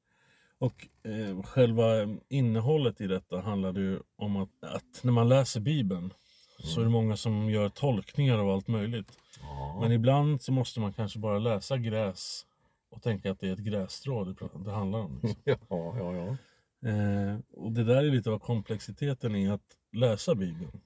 Och 0.59 0.89
eh, 1.03 1.43
själva 1.43 1.87
innehållet 2.29 3.01
i 3.01 3.07
detta 3.07 3.41
handlade 3.41 3.81
ju 3.81 4.01
om 4.17 4.37
att, 4.37 4.49
att 4.61 5.05
när 5.05 5.13
man 5.13 5.29
läser 5.29 5.61
Bibeln 5.61 6.03
mm. 6.03 6.15
så 6.57 6.81
är 6.81 6.85
det 6.85 6.91
många 6.91 7.17
som 7.17 7.51
gör 7.51 7.69
tolkningar 7.69 8.39
av 8.39 8.51
allt 8.51 8.69
möjligt. 8.69 9.19
Ja. 9.41 9.79
Men 9.81 9.93
ibland 9.93 10.43
så 10.43 10.53
måste 10.53 10.81
man 10.81 10.93
kanske 10.93 11.19
bara 11.19 11.39
läsa 11.39 11.77
gräs 11.77 12.47
och 12.91 13.03
tänka 13.03 13.31
att 13.31 13.41
det 13.41 13.49
är 13.49 13.53
ett 13.53 13.59
grässtrå 13.59 14.25
det, 14.25 14.35
det 14.64 14.71
handlar 14.71 14.99
om. 14.99 15.21
Liksom. 15.23 15.43
Ja, 15.69 15.99
ja, 15.99 16.16
ja. 16.16 16.37
Eh, 16.89 17.39
och 17.53 17.73
det 17.73 17.85
där 17.85 18.05
är 18.05 18.11
lite 18.11 18.31
av 18.31 18.39
komplexiteten 18.39 19.37
i 19.37 19.51
att 19.51 19.77
läsa 19.93 20.35
Bibeln. 20.35 20.81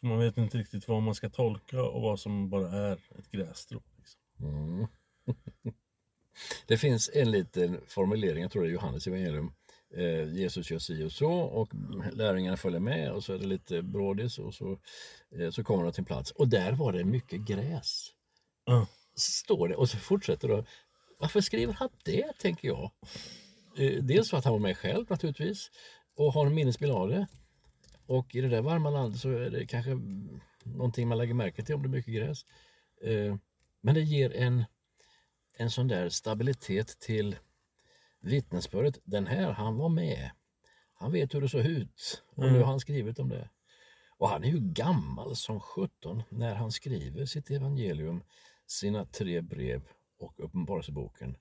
För 0.00 0.06
man 0.06 0.18
vet 0.18 0.36
inte 0.36 0.58
riktigt 0.58 0.88
vad 0.88 1.02
man 1.02 1.14
ska 1.14 1.30
tolka 1.30 1.82
och 1.82 2.02
vad 2.02 2.20
som 2.20 2.50
bara 2.50 2.68
är 2.68 2.92
ett 2.92 3.30
grässtrå. 3.30 3.80
Mm. 4.42 4.86
det 6.66 6.78
finns 6.78 7.10
en 7.14 7.30
liten 7.30 7.80
formulering, 7.86 8.42
jag 8.42 8.52
tror 8.52 8.62
det 8.62 8.68
är 8.68 8.72
Johannes 8.72 9.06
evangelium. 9.06 9.52
Eh, 9.96 10.34
Jesus 10.34 10.70
gör 10.70 10.78
si 10.78 11.04
och 11.04 11.12
så 11.12 11.32
och 11.32 11.68
lärjungarna 12.12 12.56
följer 12.56 12.80
med 12.80 13.12
och 13.12 13.24
så 13.24 13.32
är 13.32 13.38
det 13.38 13.46
lite 13.46 13.82
brådis 13.82 14.38
och 14.38 14.54
så, 14.54 14.78
eh, 15.38 15.50
så 15.50 15.64
kommer 15.64 15.84
de 15.84 15.92
till 15.92 16.04
plats. 16.04 16.30
Och 16.30 16.48
där 16.48 16.72
var 16.72 16.92
det 16.92 17.04
mycket 17.04 17.40
gräs. 17.40 18.10
Mm. 18.68 18.86
Står 19.14 19.68
det 19.68 19.76
och 19.76 19.88
så 19.88 19.96
fortsätter 19.96 20.48
det. 20.48 20.64
Varför 21.18 21.40
skriver 21.40 21.72
han 21.72 21.88
det, 22.04 22.32
tänker 22.38 22.68
jag? 22.68 22.90
Eh, 23.76 24.02
dels 24.02 24.30
för 24.30 24.36
att 24.36 24.44
han 24.44 24.52
var 24.52 24.60
med 24.60 24.78
själv 24.78 25.06
naturligtvis 25.10 25.70
och 26.16 26.32
har 26.32 26.46
en 26.46 26.54
minnesbild 26.54 26.92
av 26.92 27.08
det. 27.08 27.26
Och 28.06 28.34
i 28.34 28.40
det 28.40 28.48
där 28.48 28.62
varma 28.62 28.90
landet 28.90 29.20
så 29.20 29.30
är 29.30 29.50
det 29.50 29.66
kanske 29.66 29.90
någonting 30.64 31.08
man 31.08 31.18
lägger 31.18 31.34
märke 31.34 31.62
till 31.62 31.74
om 31.74 31.82
det 31.82 31.88
är 31.88 31.90
mycket 31.90 32.14
gräs. 32.14 32.46
Eh, 33.02 33.36
men 33.84 33.94
det 33.94 34.00
ger 34.02 34.32
en, 34.36 34.64
en 35.56 35.70
sån 35.70 35.88
där 35.88 36.08
stabilitet 36.08 36.98
till 37.00 37.36
vittnesbördet. 38.20 38.98
Den 39.04 39.26
här, 39.26 39.52
han 39.52 39.76
var 39.76 39.88
med. 39.88 40.30
Han 40.94 41.12
vet 41.12 41.34
hur 41.34 41.40
det 41.40 41.48
såg 41.48 41.66
ut 41.66 42.22
och 42.28 42.42
Mm. 42.42 42.54
nu 42.54 42.60
har 42.60 42.66
han 42.66 42.80
skrivit 42.80 43.18
om 43.18 43.28
det. 43.28 43.48
Och 44.16 44.28
han 44.28 44.44
är 44.44 44.48
ju 44.48 44.60
gammal 44.60 45.36
som 45.36 45.60
17 45.60 46.22
när 46.28 46.54
han 46.54 46.72
skriver 46.72 47.26
sitt 47.26 47.50
evangelium, 47.50 48.22
sina 48.66 49.04
tre 49.04 49.40
brev 49.40 49.82
och 50.18 50.34
Uppenbarelseboken. 50.44 51.36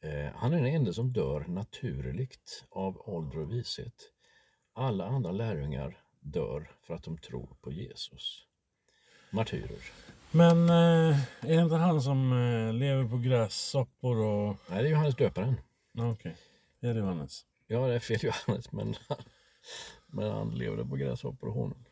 Eh, 0.00 0.32
han 0.34 0.52
är 0.52 0.56
den 0.56 0.74
enda 0.74 0.92
som 0.92 1.12
dör 1.12 1.44
naturligt 1.48 2.64
av 2.70 3.08
ålder 3.08 3.38
och 3.38 3.52
vishet. 3.52 4.10
Alla 4.72 5.06
andra 5.06 5.30
lärjungar 5.32 6.02
dör 6.20 6.70
för 6.82 6.94
att 6.94 7.04
de 7.04 7.18
tror 7.18 7.56
på 7.60 7.72
Jesus. 7.72 8.46
Martyrer. 9.30 9.78
Men 10.36 10.68
eh, 10.68 11.18
är 11.40 11.56
det 11.56 11.62
inte 11.62 11.74
han 11.74 12.02
som 12.02 12.32
eh, 12.32 12.72
lever 12.72 13.08
på 13.08 13.18
grässoppor 13.18 14.16
och... 14.16 14.56
Nej, 14.70 14.82
det 14.82 14.88
är 14.88 14.90
Johannes 14.90 15.16
döparen. 15.16 15.54
Okej, 15.98 16.36
är 16.80 16.94
det 16.94 17.00
Johannes? 17.00 17.46
Ja, 17.66 17.86
det 17.86 17.94
är 17.94 17.98
fel 17.98 18.18
Johannes, 18.22 18.72
men, 18.72 18.94
men 20.06 20.30
han 20.30 20.54
levde 20.54 20.84
på 20.84 20.96
gräshoppor 20.96 21.48
och 21.48 21.54
honung. 21.54 21.84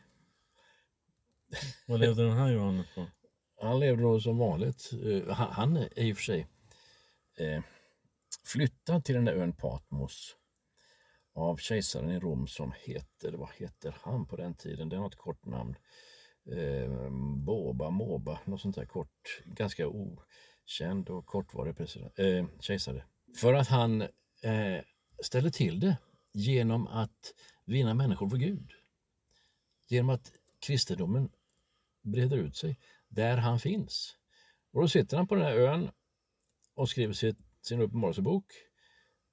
Vad 1.87 2.01
levde 2.01 2.25
den 2.25 2.37
här 2.37 2.53
Johannes 2.53 2.87
på? 2.95 3.07
Han 3.61 3.81
levde 3.81 4.03
nog 4.03 4.23
som 4.23 4.39
vanligt. 4.39 4.91
Eh, 5.05 5.35
Han, 5.35 5.53
han 5.53 5.77
är 5.77 5.99
i 5.99 6.13
och 6.13 6.17
för 6.17 6.25
sig 6.25 6.47
eh, 7.39 7.63
flyttad 8.45 9.05
till 9.05 9.15
den 9.15 9.25
där 9.25 9.35
ön 9.35 9.53
Patmos 9.53 10.37
av 11.35 11.57
kejsaren 11.57 12.11
i 12.11 12.21
Rom 12.21 12.47
som 12.47 12.73
heter, 12.85 13.33
vad 13.33 13.51
heter 13.57 13.97
han 14.01 14.27
på 14.27 14.37
den 14.37 14.55
tiden? 14.55 14.89
Det 14.89 14.97
är 14.97 15.01
något 15.01 15.17
kort 15.17 15.47
namn. 15.47 15.77
Eh, 16.51 17.11
Boba, 17.37 17.91
Moba, 17.91 18.41
något 18.45 18.61
sånt 18.61 18.77
där 18.77 18.87
kort. 18.87 19.43
Ganska 19.45 19.89
okänd 19.89 21.09
och 21.09 21.27
kortvarig 21.27 21.77
president, 21.77 22.19
eh, 22.19 22.47
kejsare. 22.61 23.05
För 23.41 23.55
att 23.55 23.69
han 23.69 24.03
eh, 24.03 24.81
ställer 25.23 25.51
till 25.51 25.81
det 25.81 25.97
genom 26.33 26.87
att 26.87 27.35
vinna 27.65 27.95
människor 27.95 28.29
för 28.29 28.37
Gud. 28.37 28.71
Genom 29.89 30.11
att 30.11 30.33
kristendomen 30.59 31.31
breder 32.03 32.37
ut 32.37 32.57
sig 32.57 32.79
där 33.09 33.37
han 33.37 33.59
finns. 33.59 34.17
Och 34.73 34.81
då 34.81 34.89
sitter 34.89 35.17
han 35.17 35.27
på 35.27 35.35
den 35.35 35.45
här 35.45 35.55
ön 35.55 35.91
och 36.75 36.89
skriver 36.89 37.15
sitt, 37.15 37.39
sin 37.61 37.81
uppenbarelsebok. 37.81 38.45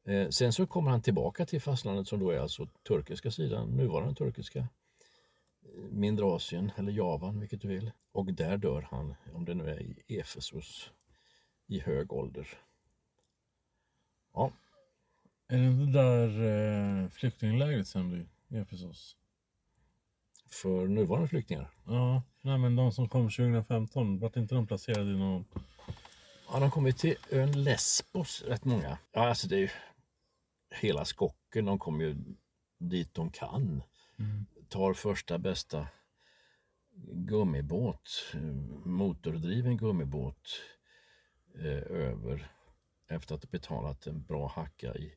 Eh, 0.05 0.29
sen 0.29 0.53
så 0.53 0.67
kommer 0.67 0.91
han 0.91 1.01
tillbaka 1.01 1.45
till 1.45 1.61
fastlandet 1.61 2.07
som 2.07 2.19
då 2.19 2.29
är 2.29 2.39
alltså 2.39 2.67
turkiska 2.87 3.31
sidan, 3.31 3.77
nuvarande 3.77 4.15
turkiska. 4.15 4.67
Mindre 5.91 6.25
Asien 6.25 6.71
eller 6.77 6.91
Javan, 6.91 7.39
vilket 7.39 7.61
du 7.61 7.67
vill. 7.67 7.91
Och 8.11 8.33
där 8.33 8.57
dör 8.57 8.87
han, 8.91 9.15
om 9.33 9.45
det 9.45 9.53
nu 9.53 9.69
är 9.69 9.81
i 9.81 10.19
Efesos, 10.19 10.91
i 11.67 11.79
hög 11.79 12.13
ålder. 12.13 12.47
Ja, 14.33 14.51
Är 15.47 15.57
det 15.57 15.65
inte 15.65 15.99
där 15.99 16.43
eh, 17.03 17.09
flyktinglägret 17.09 17.87
sen 17.87 18.09
blir? 18.09 18.27
I 18.47 18.57
Efesos? 18.57 19.15
för 20.51 20.87
nuvarande 20.87 21.27
flyktingar. 21.27 21.69
Ja, 21.85 22.23
nej 22.41 22.57
men 22.57 22.75
de 22.75 22.91
som 22.91 23.09
kom 23.09 23.29
2015, 23.29 24.19
vart 24.19 24.35
inte 24.35 24.55
de 24.55 24.67
placerade 24.67 25.11
i 25.11 25.17
någon... 25.17 25.45
Ja, 26.51 26.59
de 26.59 26.71
kommer 26.71 26.91
till 26.91 27.15
ön 27.31 27.63
Lesbos, 27.63 28.43
rätt 28.47 28.65
många. 28.65 28.97
Ja, 29.11 29.27
alltså 29.27 29.47
det 29.47 29.55
är 29.55 29.59
ju 29.59 29.69
hela 30.69 31.05
skocken. 31.05 31.65
De 31.65 31.79
kommer 31.79 32.05
ju 32.05 32.15
dit 32.77 33.13
de 33.13 33.31
kan. 33.31 33.83
Tar 34.69 34.93
första 34.93 35.37
bästa 35.37 35.87
gummibåt, 37.11 38.33
motordriven 38.85 39.77
gummibåt 39.77 40.61
eh, 41.55 41.91
över 41.91 42.51
efter 43.07 43.35
att 43.35 43.43
ha 43.43 43.49
betalat 43.51 44.07
en 44.07 44.23
bra 44.23 44.47
hacka 44.47 44.95
i 44.95 45.15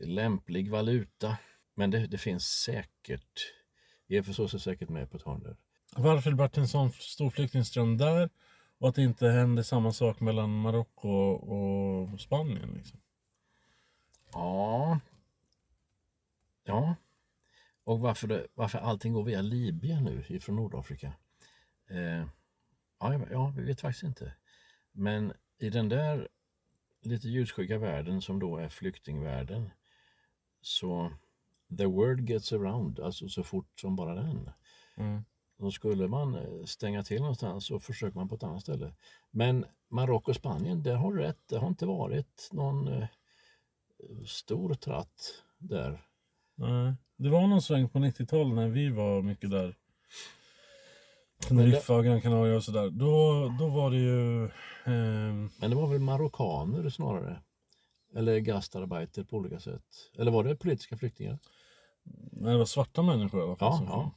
lämplig 0.00 0.70
valuta. 0.70 1.36
Men 1.74 1.90
det, 1.90 2.06
det 2.06 2.18
finns 2.18 2.44
säkert, 2.44 3.52
Efesos 4.08 4.54
är 4.54 4.58
säkert 4.58 4.88
med 4.88 5.10
på 5.10 5.16
ett 5.16 5.22
hörn 5.22 5.42
där. 5.42 5.56
Varför 5.96 6.30
det 6.30 6.36
vart 6.36 6.56
en 6.56 6.68
sån 6.68 6.90
stor 6.92 7.30
flyktingström 7.30 7.98
där 7.98 8.30
och 8.78 8.88
att 8.88 8.94
det 8.94 9.02
inte 9.02 9.28
hände 9.28 9.64
samma 9.64 9.92
sak 9.92 10.20
mellan 10.20 10.60
Marocko 10.60 11.08
och 11.32 12.20
Spanien? 12.20 12.74
Liksom. 12.74 13.00
Ja. 14.32 15.00
Ja. 16.64 16.94
Och 17.84 18.00
varför, 18.00 18.28
det, 18.28 18.46
varför 18.54 18.78
allting 18.78 19.12
går 19.12 19.24
via 19.24 19.42
Libyen 19.42 20.04
nu 20.04 20.24
ifrån 20.28 20.56
Nordafrika? 20.56 21.12
Eh, 21.90 22.26
ja, 22.98 23.20
ja, 23.30 23.52
vi 23.56 23.64
vet 23.64 23.80
faktiskt 23.80 24.04
inte. 24.04 24.34
Men 24.92 25.32
i 25.58 25.70
den 25.70 25.88
där 25.88 26.28
lite 27.02 27.28
ljusskygga 27.28 27.78
världen 27.78 28.22
som 28.22 28.38
då 28.38 28.56
är 28.56 28.68
flyktingvärlden 28.68 29.70
så 30.60 31.12
the 31.78 31.86
word 31.86 32.30
gets 32.30 32.52
around, 32.52 33.00
alltså 33.00 33.28
så 33.28 33.42
fort 33.42 33.80
som 33.80 33.96
bara 33.96 34.14
den. 34.14 34.50
Mm. 34.96 35.24
Då 35.58 35.70
skulle 35.70 36.08
man 36.08 36.34
eh, 36.34 36.64
stänga 36.64 37.02
till 37.02 37.20
någonstans 37.20 37.66
så 37.66 37.80
försöker 37.80 38.16
man 38.16 38.28
på 38.28 38.34
ett 38.34 38.42
annat 38.42 38.62
ställe. 38.62 38.94
Men 39.30 39.64
Marocko 39.88 40.30
och 40.30 40.36
Spanien, 40.36 40.82
där 40.82 40.94
har 40.94 41.12
rätt, 41.12 41.48
det 41.48 41.58
har 41.58 41.68
inte 41.68 41.86
varit 41.86 42.48
någon 42.52 42.88
eh, 42.88 43.08
stor 44.26 44.74
tratt 44.74 45.42
där. 45.58 46.06
Nej. 46.54 46.94
Det 47.16 47.28
var 47.28 47.46
någon 47.46 47.62
sväng 47.62 47.88
på 47.88 47.98
90-talet 47.98 48.54
när 48.54 48.68
vi 48.68 48.88
var 48.90 49.22
mycket 49.22 49.50
där. 49.50 49.74
Teneriffa 51.48 51.94
och 51.94 52.04
Gran 52.04 52.20
Canaria 52.20 52.56
och 52.56 52.64
sådär. 52.64 52.90
Då, 52.90 53.48
då 53.58 53.68
var 53.68 53.90
det 53.90 53.96
ju... 53.96 54.44
ehm, 54.84 55.50
Men 55.60 55.70
det 55.70 55.76
var 55.76 55.86
väl 55.86 56.00
marockaner 56.00 56.90
snarare? 56.90 57.42
Eller 58.16 58.38
gastarbeiter 58.38 59.24
på 59.24 59.36
olika 59.36 59.60
sätt? 59.60 59.84
Eller 60.18 60.30
var 60.30 60.44
det 60.44 60.56
politiska 60.56 60.96
flyktingar? 60.96 61.38
nej, 62.32 62.52
det 62.52 62.58
var 62.58 62.64
svarta 62.64 63.02
människor 63.02 63.40
i 63.40 63.44
alla 63.44 63.56
fall. 63.56 63.84
Ja, 63.86 63.86
ja. 63.88 64.10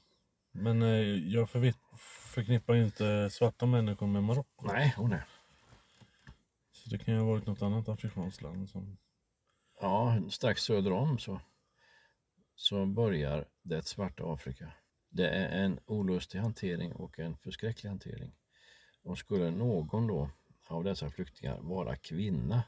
Men 0.52 0.82
eh, 0.82 0.90
jag 1.34 1.50
förvitt, 1.50 1.78
förknippar 2.34 2.76
inte 2.76 3.30
svarta 3.32 3.66
människor 3.66 4.08
med 4.08 4.24
Marocko. 4.24 4.68
Nej, 4.68 4.96
oh 4.98 5.10
nej. 5.10 5.22
Så 6.72 6.90
det 6.90 6.98
kan 6.98 7.14
ju 7.14 7.20
ha 7.20 7.28
varit 7.28 7.46
något 7.46 7.62
annat 7.62 7.90
afrikanskt 7.90 8.42
land. 8.42 8.70
Som... 8.70 8.98
Ja, 9.82 10.18
strax 10.30 10.62
söder 10.62 10.92
om 10.92 11.20
så, 11.20 11.40
så 12.58 12.86
börjar 12.86 13.48
det 13.62 13.88
svarta 13.88 14.34
Afrika. 14.34 14.74
Det 15.10 15.30
är 15.30 15.64
en 15.64 15.80
olustig 15.86 16.40
hantering 16.40 16.94
och 16.94 17.20
en 17.20 17.38
förskräcklig 17.38 17.90
hantering. 17.90 18.36
Och 19.04 19.18
skulle 19.18 19.52
någon 19.52 20.08
då 20.08 20.30
av 20.68 20.84
dessa 20.84 21.10
flyktingar 21.10 21.58
vara 21.62 21.96
kvinna 21.96 22.64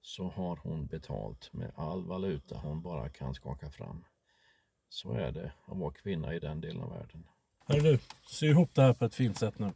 så 0.00 0.28
har 0.28 0.56
hon 0.56 0.86
betalt 0.86 1.52
med 1.52 1.72
all 1.74 2.04
valuta 2.04 2.56
hon 2.58 2.82
bara 2.82 3.08
kan 3.08 3.34
skaka 3.34 3.70
fram. 3.70 4.04
Så 4.88 5.12
är 5.12 5.32
det 5.32 5.52
att 5.64 5.78
vara 5.78 5.92
kvinna 5.92 6.34
i 6.34 6.38
den 6.38 6.60
delen 6.60 6.82
av 6.82 6.90
världen. 6.90 7.26
Hörru 7.58 7.80
du, 7.80 7.98
sy 8.26 8.46
ihop 8.46 8.74
det 8.74 8.82
här 8.82 8.92
på 8.92 9.04
ett 9.04 9.14
fint 9.14 9.38
sätt 9.38 9.58
nu. 9.58 9.72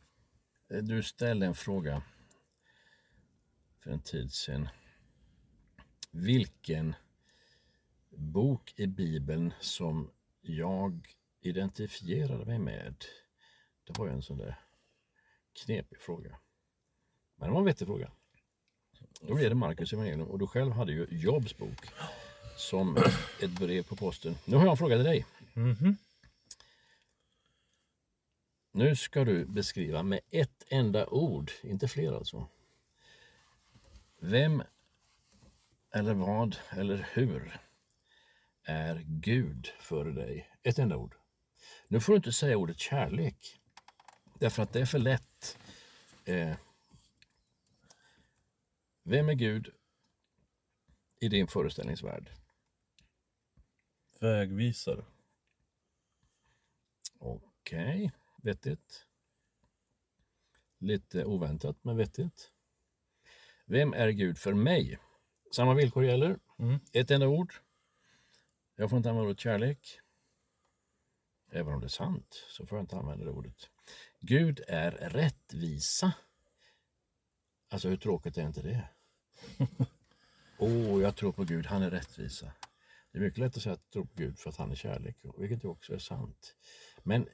Du 0.83 1.03
ställde 1.03 1.47
en 1.47 1.55
fråga 1.55 2.03
för 3.83 3.91
en 3.91 4.01
tid 4.01 4.33
sedan. 4.33 4.69
Vilken 6.11 6.95
bok 8.19 8.73
i 8.77 8.87
Bibeln 8.87 9.53
som 9.61 10.11
jag 10.41 11.17
identifierade 11.41 12.45
mig 12.45 12.59
med? 12.59 13.05
Det 13.85 13.99
var 13.99 14.07
ju 14.07 14.13
en 14.13 14.23
sån 14.23 14.39
där 14.39 14.61
knepig 15.53 15.99
fråga. 15.99 16.39
Men 17.37 17.49
det 17.49 17.53
var 17.53 17.61
en 17.61 17.67
vettig 17.67 17.87
fråga. 17.87 18.11
Då 19.21 19.35
blev 19.35 19.49
det 19.49 19.55
Markus 19.55 19.93
evangelium 19.93 20.29
och 20.29 20.39
du 20.39 20.47
själv 20.47 20.73
hade 20.73 20.93
ju 20.93 21.07
Jobs 21.11 21.57
bok 21.57 21.89
som 22.57 22.97
ett 23.43 23.51
brev 23.51 23.83
på 23.83 23.97
posten. 23.97 24.35
Nu 24.45 24.57
har 24.57 24.65
jag 24.65 24.71
en 24.71 24.77
fråga 24.77 24.97
till 24.97 25.05
dig. 25.05 25.27
Mhm. 25.55 25.97
Nu 28.73 28.97
ska 28.97 29.25
du 29.25 29.45
beskriva 29.45 30.03
med 30.03 30.21
ett 30.31 30.65
enda 30.69 31.07
ord, 31.07 31.51
inte 31.63 31.89
fler 31.89 32.13
alltså. 32.13 32.47
Vem 34.21 34.63
eller 35.91 36.15
vad 36.15 36.57
eller 36.71 37.09
hur 37.13 37.61
är 38.69 39.05
Gud 39.07 39.67
för 39.81 40.05
dig? 40.05 40.51
Ett 40.63 40.79
enda 40.79 40.97
ord. 40.97 41.15
Nu 41.89 42.01
får 42.01 42.13
du 42.13 42.17
inte 42.17 42.33
säga 42.33 42.57
ordet 42.57 42.79
kärlek. 42.79 43.61
Därför 44.39 44.63
att 44.63 44.73
det 44.73 44.81
är 44.81 44.87
för 44.87 44.99
lätt. 44.99 45.59
Eh, 46.25 46.57
vem 49.03 49.29
är 49.29 49.35
Gud 49.35 49.71
i 51.21 51.29
din 51.29 51.47
föreställningsvärld? 51.47 52.31
Vägvisare. 54.21 55.05
Okej, 57.19 58.13
vettigt. 58.43 59.07
Lite 60.79 61.25
oväntat, 61.25 61.77
men 61.83 61.97
vettigt. 61.97 62.53
Vem 63.67 63.93
är 63.93 64.09
Gud 64.09 64.39
för 64.39 64.55
mig? 64.55 64.99
Samma 65.53 65.75
villkor 65.75 66.05
gäller. 66.05 66.39
Mm. 66.59 66.81
Ett 66.93 67.11
enda 67.11 67.29
ord. 67.29 67.55
Jag 68.81 68.91
får 68.91 68.97
inte 68.97 69.11
använda 69.11 69.29
ordet 69.29 69.41
kärlek. 69.41 70.01
Även 71.51 71.75
om 71.75 71.81
det 71.81 71.87
är 71.87 71.89
sant 71.89 72.45
så 72.49 72.67
får 72.67 72.79
jag 72.79 72.83
inte 72.83 72.97
använda 72.97 73.25
det 73.25 73.31
ordet. 73.31 73.71
Gud 74.21 74.61
är 74.69 74.91
rättvisa. 74.91 76.13
Alltså 77.69 77.89
hur 77.89 77.97
tråkigt 77.97 78.39
är 78.39 78.47
inte 78.47 78.63
det? 78.63 78.89
Åh, 80.59 80.69
oh, 80.69 81.03
jag 81.03 81.17
tror 81.17 81.33
på 81.33 81.45
Gud, 81.45 81.67
han 81.67 81.83
är 81.83 81.91
rättvisa. 81.91 82.53
Det 83.13 83.19
är 83.19 83.23
mycket 83.23 83.39
lätt 83.39 83.57
att 83.57 83.63
säga 83.63 83.73
att 83.73 83.91
tro 83.91 84.07
på 84.07 84.15
Gud 84.15 84.39
för 84.39 84.51
att 84.51 84.57
han 84.57 84.71
är 84.71 84.75
kärlek, 84.75 85.17
vilket 85.39 85.65
också 85.65 85.95
är 85.95 85.99
sant. 85.99 86.57
Men 87.03 87.29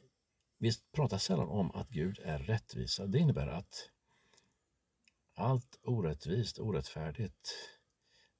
vi 0.59 0.72
pratar 0.92 1.18
sällan 1.18 1.49
om 1.49 1.70
att 1.70 1.88
Gud 1.88 2.18
är 2.24 2.38
rättvisa. 2.38 3.07
Det 3.07 3.18
innebär 3.18 3.47
att 3.47 3.90
allt 5.34 5.78
orättvist, 5.82 6.59
orättfärdigt, 6.59 7.55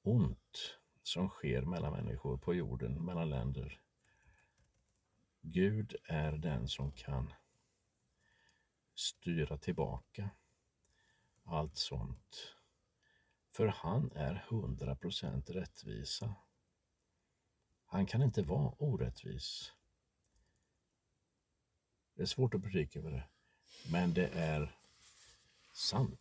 ont 0.03 0.79
som 1.05 1.29
sker 1.29 1.63
mellan 1.63 1.93
människor 1.93 2.37
på 2.37 2.55
jorden, 2.55 3.05
mellan 3.05 3.31
länder. 3.31 3.81
Gud 5.41 5.97
är 6.05 6.33
den 6.33 6.69
som 6.69 6.93
kan 6.93 7.33
styra 8.95 9.59
tillbaka 9.59 10.31
allt 11.45 11.77
sånt. 11.77 12.57
För 13.51 13.67
han 13.67 14.13
är 14.15 14.47
100% 14.49 15.53
rättvisa. 15.53 16.35
Han 17.87 18.07
kan 18.07 18.23
inte 18.23 18.43
vara 18.43 18.75
orättvis. 18.79 19.73
Det 22.15 22.23
är 22.23 22.27
svårt 22.27 22.55
att 22.55 22.63
predika 22.63 22.99
över 22.99 23.11
det, 23.11 23.29
men 23.91 24.15
det 24.15 24.29
är 24.29 24.79
sant. 25.73 26.21